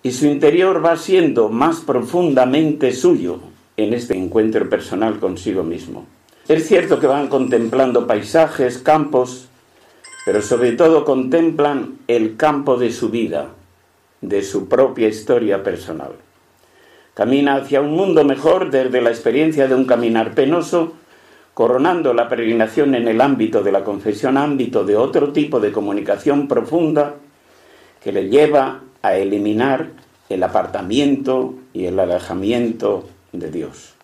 y 0.02 0.12
su 0.12 0.26
interior 0.26 0.84
va 0.84 0.96
siendo 0.96 1.48
más 1.48 1.80
profundamente 1.80 2.92
suyo 2.92 3.40
en 3.76 3.94
este 3.94 4.16
encuentro 4.16 4.68
personal 4.68 5.18
consigo 5.18 5.62
mismo. 5.62 6.06
Es 6.48 6.66
cierto 6.66 7.00
que 7.00 7.06
van 7.06 7.28
contemplando 7.28 8.06
paisajes, 8.06 8.78
campos, 8.78 9.48
pero 10.24 10.42
sobre 10.42 10.72
todo 10.72 11.04
contemplan 11.04 11.98
el 12.06 12.36
campo 12.36 12.76
de 12.76 12.90
su 12.90 13.08
vida, 13.08 13.48
de 14.20 14.42
su 14.42 14.68
propia 14.68 15.08
historia 15.08 15.62
personal. 15.62 16.12
Camina 17.14 17.56
hacia 17.56 17.80
un 17.80 17.92
mundo 17.92 18.24
mejor 18.24 18.70
desde 18.70 19.00
la 19.00 19.10
experiencia 19.10 19.68
de 19.68 19.74
un 19.74 19.84
caminar 19.84 20.34
penoso 20.34 20.94
coronando 21.58 22.14
la 22.14 22.28
peregrinación 22.28 22.94
en 22.94 23.08
el 23.08 23.20
ámbito 23.20 23.64
de 23.64 23.72
la 23.72 23.82
confesión, 23.82 24.36
ámbito 24.36 24.84
de 24.84 24.94
otro 24.94 25.32
tipo 25.32 25.58
de 25.58 25.72
comunicación 25.72 26.46
profunda 26.46 27.16
que 28.00 28.12
le 28.12 28.28
lleva 28.28 28.82
a 29.02 29.16
eliminar 29.16 29.88
el 30.28 30.44
apartamiento 30.44 31.56
y 31.72 31.86
el 31.86 31.98
alejamiento 31.98 33.08
de 33.32 33.50
Dios. 33.50 33.94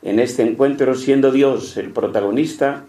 En 0.00 0.20
este 0.20 0.44
encuentro, 0.44 0.94
siendo 0.94 1.32
Dios 1.32 1.76
el 1.76 1.90
protagonista, 1.90 2.84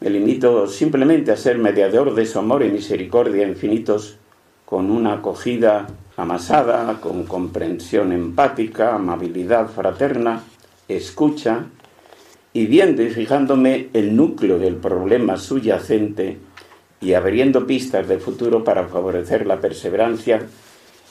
me 0.00 0.10
limito 0.10 0.66
simplemente 0.66 1.30
a 1.30 1.36
ser 1.36 1.58
mediador 1.58 2.16
de 2.16 2.26
su 2.26 2.40
amor 2.40 2.64
y 2.64 2.72
misericordia 2.72 3.46
infinitos, 3.46 4.16
con 4.64 4.90
una 4.90 5.12
acogida 5.12 5.86
amasada, 6.16 6.98
con 7.00 7.22
comprensión 7.26 8.10
empática, 8.10 8.96
amabilidad 8.96 9.68
fraterna, 9.68 10.42
escucha 10.88 11.66
y 12.52 12.66
viendo 12.66 13.02
y 13.02 13.10
fijándome 13.10 13.88
el 13.92 14.14
núcleo 14.14 14.58
del 14.58 14.76
problema 14.76 15.36
subyacente 15.36 16.38
y 17.00 17.14
abriendo 17.14 17.66
pistas 17.66 18.06
de 18.08 18.18
futuro 18.18 18.62
para 18.62 18.86
favorecer 18.88 19.46
la 19.46 19.60
perseverancia 19.60 20.46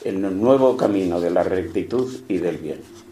en 0.03 0.23
el 0.23 0.39
nuevo 0.39 0.77
camino 0.77 1.19
de 1.19 1.31
la 1.31 1.43
rectitud 1.43 2.21
y 2.27 2.37
del 2.37 2.57
bien. 2.57 3.10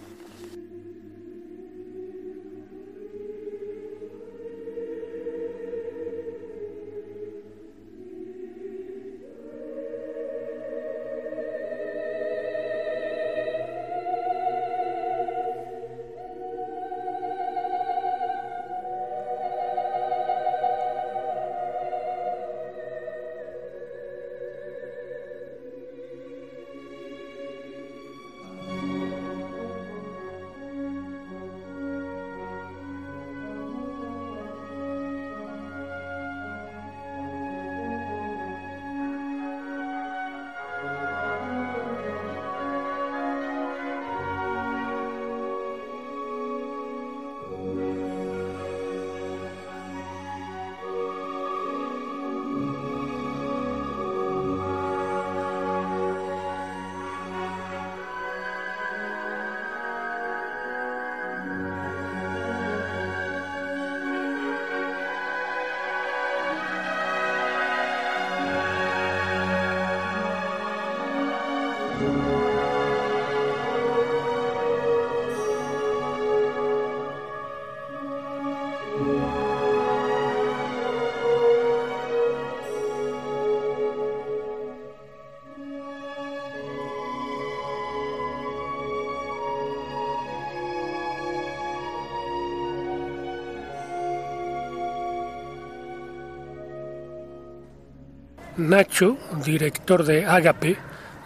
Nacho, 98.59 99.17
director 99.43 100.03
de 100.03 100.25
Ágape, 100.25 100.77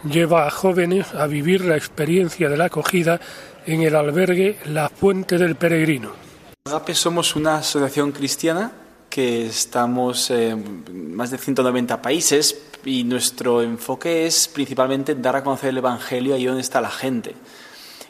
lleva 0.04 0.46
a 0.46 0.50
jóvenes 0.50 1.12
a 1.14 1.26
vivir 1.26 1.64
la 1.64 1.76
experiencia 1.76 2.48
de 2.48 2.56
la 2.56 2.66
acogida 2.66 3.20
en 3.66 3.82
el 3.82 3.96
albergue 3.96 4.58
La 4.66 4.88
Fuente 4.88 5.36
del 5.38 5.56
Peregrino. 5.56 6.12
Agape 6.66 6.94
somos 6.94 7.36
una 7.36 7.56
asociación 7.56 8.12
cristiana 8.12 8.72
que 9.10 9.46
estamos 9.46 10.30
en 10.30 11.14
más 11.14 11.30
de 11.30 11.38
190 11.38 12.00
países 12.00 12.56
y 12.84 13.04
nuestro 13.04 13.62
enfoque 13.62 14.26
es 14.26 14.48
principalmente 14.48 15.14
dar 15.14 15.36
a 15.36 15.44
conocer 15.44 15.70
el 15.70 15.78
Evangelio 15.78 16.34
ahí 16.34 16.44
donde 16.44 16.62
está 16.62 16.80
la 16.80 16.90
gente. 16.90 17.34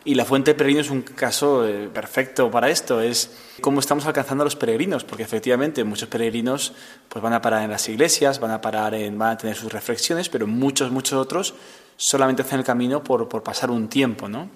Y 0.06 0.14
la 0.14 0.26
Fuente 0.26 0.50
del 0.50 0.56
Peregrino 0.56 0.82
es 0.82 0.90
un 0.90 1.00
caso 1.00 1.66
eh, 1.66 1.88
perfecto 1.88 2.50
para 2.50 2.68
esto, 2.68 3.00
es 3.00 3.30
cómo 3.62 3.80
estamos 3.80 4.04
alcanzando 4.04 4.42
a 4.42 4.44
los 4.44 4.54
peregrinos, 4.54 5.02
porque 5.02 5.22
efectivamente 5.22 5.82
muchos 5.82 6.10
peregrinos 6.10 6.74
pues 7.08 7.22
van 7.22 7.32
a 7.32 7.40
parar 7.40 7.62
en 7.62 7.70
las 7.70 7.88
iglesias, 7.88 8.38
van 8.38 8.50
a 8.50 8.60
parar 8.60 8.94
en, 8.94 9.16
van 9.18 9.30
a 9.30 9.38
tener 9.38 9.56
sus 9.56 9.72
reflexiones, 9.72 10.28
pero 10.28 10.46
muchos, 10.46 10.90
muchos 10.90 11.18
otros 11.18 11.54
solamente 11.96 12.42
hacen 12.42 12.58
el 12.58 12.66
camino 12.66 13.02
por, 13.02 13.30
por 13.30 13.42
pasar 13.42 13.70
un 13.70 13.88
tiempo, 13.88 14.28
¿no? 14.28 14.50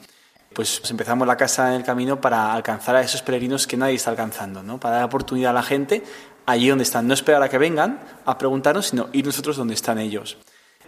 Pues 0.52 0.82
empezamos 0.90 1.26
la 1.26 1.36
casa 1.38 1.68
en 1.68 1.76
el 1.76 1.84
camino 1.84 2.20
para 2.20 2.52
alcanzar 2.52 2.96
a 2.96 3.00
esos 3.00 3.22
peregrinos 3.22 3.66
que 3.66 3.78
nadie 3.78 3.94
está 3.94 4.10
alcanzando, 4.10 4.62
¿no? 4.62 4.78
Para 4.78 4.96
dar 4.96 5.04
oportunidad 5.04 5.52
a 5.52 5.54
la 5.54 5.62
gente 5.62 6.02
allí 6.44 6.68
donde 6.68 6.84
están, 6.84 7.06
no 7.06 7.14
esperar 7.14 7.42
a 7.42 7.48
que 7.48 7.56
vengan 7.56 8.00
a 8.26 8.36
preguntarnos, 8.36 8.88
sino 8.88 9.08
ir 9.14 9.24
nosotros 9.24 9.56
donde 9.56 9.74
están 9.74 9.98
ellos 9.98 10.36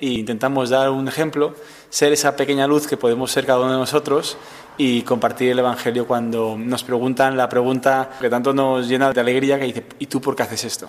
y 0.01 0.18
intentamos 0.20 0.70
dar 0.70 0.90
un 0.90 1.07
ejemplo, 1.07 1.55
ser 1.90 2.12
esa 2.12 2.34
pequeña 2.34 2.66
luz 2.66 2.86
que 2.86 2.96
podemos 2.96 3.30
ser 3.30 3.46
cada 3.46 3.61
uno 3.61 3.72
de 3.72 3.78
nosotros 3.78 4.36
y 4.78 5.03
compartir 5.03 5.51
el 5.51 5.59
Evangelio 5.59 6.07
cuando 6.07 6.57
nos 6.59 6.82
preguntan 6.82 7.36
la 7.36 7.48
pregunta 7.48 8.11
que 8.20 8.30
tanto 8.30 8.53
nos 8.53 8.88
llena 8.88 9.12
de 9.12 9.20
alegría 9.20 9.59
que 9.59 9.66
dice, 9.66 9.84
¿y 9.98 10.07
tú 10.07 10.20
por 10.20 10.34
qué 10.34 10.44
haces 10.44 10.64
esto? 10.64 10.88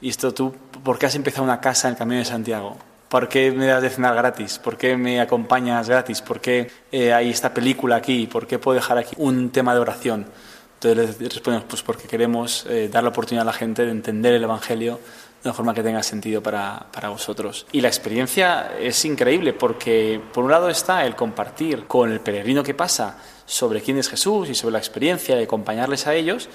¿Y 0.00 0.10
esto 0.10 0.32
tú 0.32 0.54
por 0.84 0.98
qué 0.98 1.06
has 1.06 1.14
empezado 1.14 1.42
una 1.44 1.60
casa 1.60 1.88
en 1.88 1.94
el 1.94 1.98
Camino 1.98 2.18
de 2.20 2.24
Santiago? 2.24 2.76
¿Por 3.08 3.28
qué 3.28 3.50
me 3.50 3.66
das 3.66 3.82
de 3.82 3.90
cenar 3.90 4.14
gratis? 4.14 4.58
¿Por 4.58 4.76
qué 4.76 4.96
me 4.96 5.20
acompañas 5.20 5.88
gratis? 5.88 6.22
¿Por 6.22 6.40
qué 6.40 6.70
eh, 6.92 7.12
hay 7.12 7.30
esta 7.30 7.52
película 7.54 7.96
aquí? 7.96 8.26
¿Por 8.26 8.46
qué 8.46 8.58
puedo 8.58 8.74
dejar 8.74 8.98
aquí 8.98 9.14
un 9.18 9.50
tema 9.50 9.74
de 9.74 9.80
oración? 9.80 10.26
Entonces 10.74 11.20
les 11.20 11.32
respondemos, 11.32 11.66
pues 11.68 11.82
porque 11.82 12.06
queremos 12.06 12.66
eh, 12.68 12.88
dar 12.92 13.02
la 13.02 13.08
oportunidad 13.08 13.42
a 13.42 13.46
la 13.46 13.52
gente 13.52 13.84
de 13.84 13.90
entender 13.90 14.34
el 14.34 14.42
Evangelio 14.44 15.00
de 15.46 15.50
una 15.50 15.56
forma 15.56 15.74
que 15.74 15.82
tenga 15.82 16.02
sentido 16.02 16.42
para, 16.42 16.86
para, 16.92 17.08
vosotros. 17.08 17.66
Y 17.70 17.80
la 17.80 17.88
experiencia 17.88 18.72
es 18.80 19.04
increíble 19.04 19.52
porque 19.52 20.20
por 20.32 20.44
un 20.44 20.50
lado 20.50 20.68
está 20.68 21.06
el 21.06 21.14
compartir 21.14 21.86
con 21.86 22.10
el 22.10 22.20
peregrino 22.20 22.64
que 22.64 22.74
pasa 22.74 23.18
sobre 23.44 23.80
quién 23.80 23.96
es 23.96 24.08
Jesús 24.08 24.48
y 24.50 24.54
sobre 24.54 24.72
la 24.72 24.78
experiencia 24.78 25.36
de 25.36 25.44
acompañarles 25.44 26.08
a 26.08 26.14
ellos, 26.14 26.48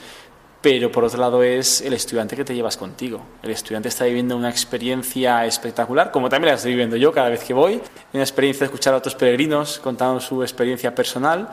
pero 0.61 0.91
por 0.91 1.05
otro 1.05 1.19
lado 1.19 1.41
es 1.41 1.81
el 1.81 1.93
estudiante 1.93 2.35
que 2.35 2.43
te 2.43 2.53
llevas 2.53 2.75
contigo. 2.75 3.21
El 3.41 3.51
estudiante 3.51 3.87
está 3.87 4.05
viviendo 4.05 4.35
una 4.35 4.49
experiencia 4.49 5.45
espectacular, 5.45 6.11
como 6.11 6.27
también 6.27 6.49
la 6.51 6.55
estoy 6.55 6.71
viviendo 6.71 6.97
yo 6.97 7.13
cada 7.13 7.29
vez 7.29 7.43
que 7.43 7.53
voy, 7.53 7.81
una 8.13 8.23
experiencia 8.23 8.59
de 8.59 8.65
escuchar 8.65 8.93
a 8.93 8.97
otros 8.97 9.15
peregrinos 9.15 9.79
contando 9.79 10.19
su 10.19 10.43
experiencia 10.43 10.93
personal 10.93 11.49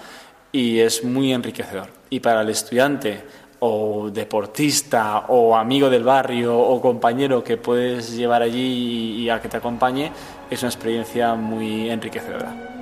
y 0.51 0.80
es 0.80 1.05
muy 1.05 1.32
enriquecedor. 1.32 1.89
Y 2.11 2.20
para 2.20 2.43
el 2.43 2.51
estudiante 2.51 3.22
o 3.61 4.11
deportista 4.11 5.26
o 5.28 5.56
amigo 5.56 5.90
del 5.90 6.04
barrio 6.04 6.56
o 6.56 6.80
compañero 6.80 7.42
que 7.42 7.56
puedes 7.56 8.16
llevar 8.16 8.42
allí 8.42 9.22
y 9.22 9.30
a 9.30 9.40
que 9.40 9.48
te 9.48 9.56
acompañe, 9.56 10.12
es 10.50 10.62
una 10.62 10.70
experiencia 10.70 11.34
muy 11.34 11.90
enriquecedora. 11.90 12.78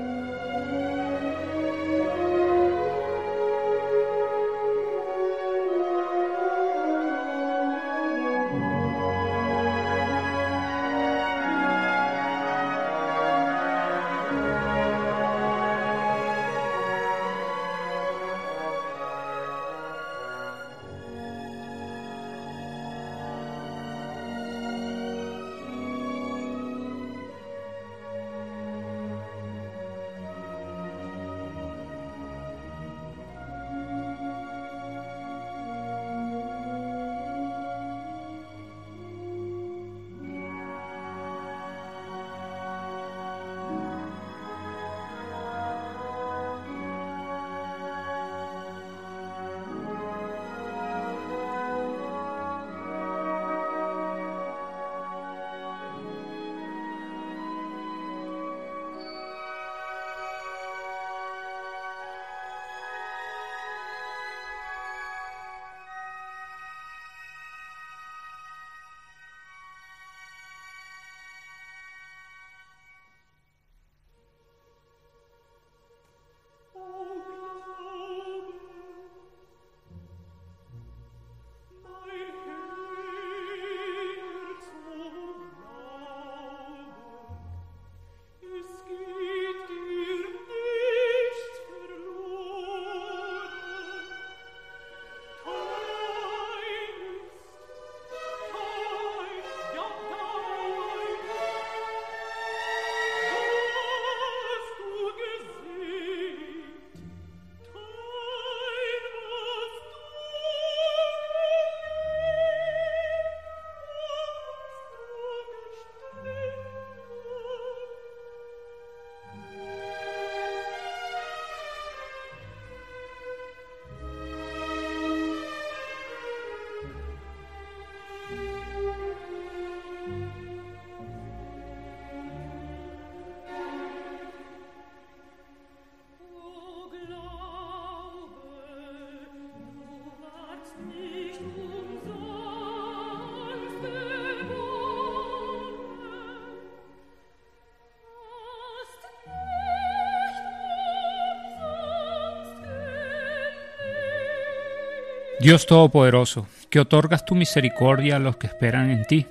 Dios 155.46 155.66
Todopoderoso, 155.66 156.48
que 156.70 156.80
otorgas 156.80 157.24
tu 157.24 157.36
misericordia 157.36 158.16
a 158.16 158.18
los 158.18 158.36
que 158.36 158.48
esperan 158.48 158.90
en 158.90 159.04
ti, 159.04 159.26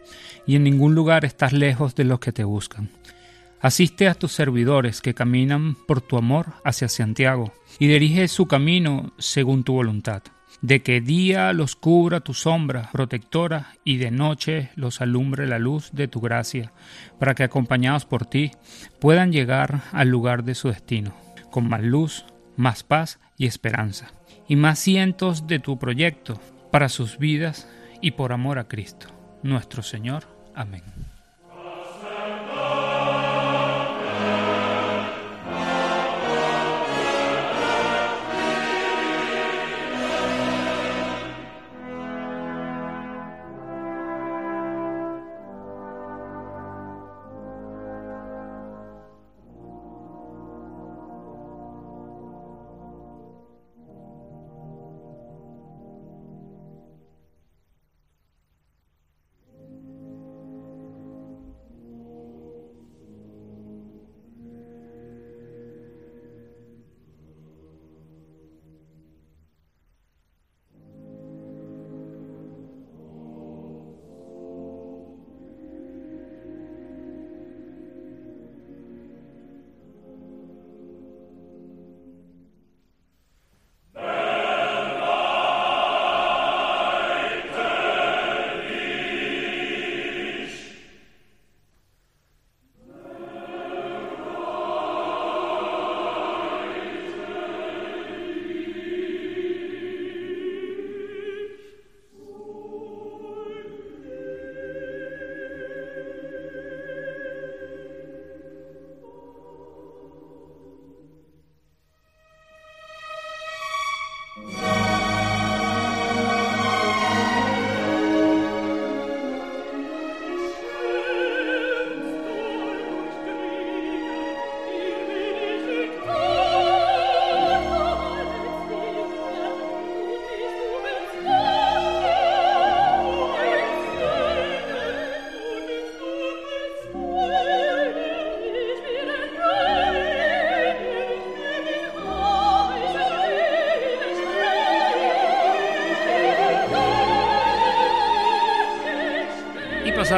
y 0.47 0.55
en 0.55 0.63
ningún 0.63 0.95
lugar 0.95 1.26
estás 1.26 1.51
lejos 1.51 1.93
de 1.93 2.05
los 2.05 2.22
que 2.22 2.32
te 2.32 2.45
buscan. 2.45 2.89
Asiste 3.59 4.07
a 4.07 4.13
tus 4.13 4.32
servidores 4.32 5.01
que 5.01 5.13
caminan 5.13 5.76
por 5.76 5.99
tu 5.99 6.16
amor 6.16 6.53
hacia 6.63 6.88
Santiago, 6.88 7.51
y 7.80 7.88
dirige 7.88 8.30
su 8.30 8.47
camino 8.47 9.11
según 9.18 9.66
tu 9.66 9.74
voluntad. 9.74 10.24
De 10.61 10.82
que 10.82 11.01
día 11.01 11.51
los 11.51 11.76
cubra 11.76 12.22
tu 12.22 12.34
sombra 12.34 12.91
protectora 12.93 13.74
y 13.84 13.97
de 13.97 14.11
noche 14.11 14.70
los 14.78 15.01
alumbre 15.01 15.47
la 15.47 15.59
luz 15.59 15.89
de 15.91 16.07
tu 16.07 16.22
gracia, 16.22 16.72
para 17.20 17.36
que 17.36 17.43
acompañados 17.43 18.05
por 18.05 18.26
ti 18.26 18.51
puedan 19.01 19.34
llegar 19.34 19.82
al 19.91 20.07
lugar 20.07 20.45
de 20.45 20.55
su 20.55 20.70
destino, 20.70 21.13
con 21.51 21.68
más 21.68 21.84
luz, 21.84 22.24
más 22.58 22.84
paz 22.84 23.20
y 23.38 23.45
esperanza 23.45 24.12
y 24.47 24.56
más 24.56 24.80
cientos 24.80 25.47
de 25.47 25.60
tu 25.60 25.78
proyecto 25.78 26.39
para 26.72 26.89
sus 26.89 27.18
vidas 27.18 27.68
y 28.01 28.12
por 28.12 28.34
amor 28.34 28.60
a 28.60 28.68
Cristo, 28.68 29.08
nuestro 29.43 29.82
Señor. 29.82 30.26
Amén. 30.53 31.05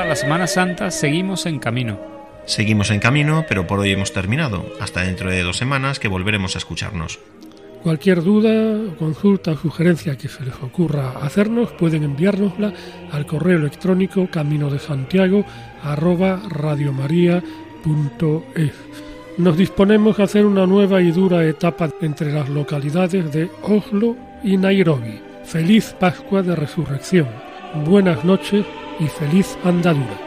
La 0.06 0.16
Semana 0.16 0.48
Santa, 0.48 0.92
seguimos 0.92 1.46
en 1.46 1.60
camino. 1.60 2.00
Seguimos 2.46 2.92
en 2.92 3.00
camino, 3.00 3.46
pero 3.48 3.68
por 3.68 3.80
hoy 3.80 3.92
hemos 3.92 4.14
terminado. 4.14 4.66
Hasta 4.80 5.02
dentro 5.02 5.30
de 5.30 5.44
dos 5.44 5.58
semanas 5.58 6.00
que 6.00 6.08
volveremos 6.08 6.56
a 6.56 6.60
escucharnos. 6.60 7.20
Cualquier 7.84 8.24
duda, 8.24 8.96
consulta 8.98 9.52
o 9.52 9.58
sugerencia 9.58 10.18
que 10.18 10.28
se 10.28 10.44
les 10.44 10.56
ocurra 10.56 11.14
hacernos, 11.22 11.72
pueden 11.72 12.04
enviárnosla 12.04 12.74
al 13.12 13.26
correo 13.26 13.58
electrónico 13.58 14.28
camino 14.28 14.70
de 14.70 14.80
Santiago 14.80 15.46
arroba 15.84 16.42
radiomaria.es. 16.50 17.44
Nos 19.38 19.58
disponemos 19.58 20.20
a 20.20 20.24
hacer 20.24 20.46
una 20.46 20.66
nueva 20.66 21.02
y 21.02 21.12
dura 21.12 21.46
etapa 21.46 21.90
entre 22.02 22.34
las 22.34 22.50
localidades 22.50 23.32
de 23.32 23.50
Oslo 23.62 24.16
y 24.44 24.58
Nairobi. 24.58 25.22
Feliz 25.46 25.96
Pascua 26.00 26.42
de 26.42 26.56
Resurrección. 26.56 27.28
Buenas 27.86 28.26
noches 28.26 28.66
y 29.00 29.08
feliz 29.08 29.58
andadura. 29.64 30.27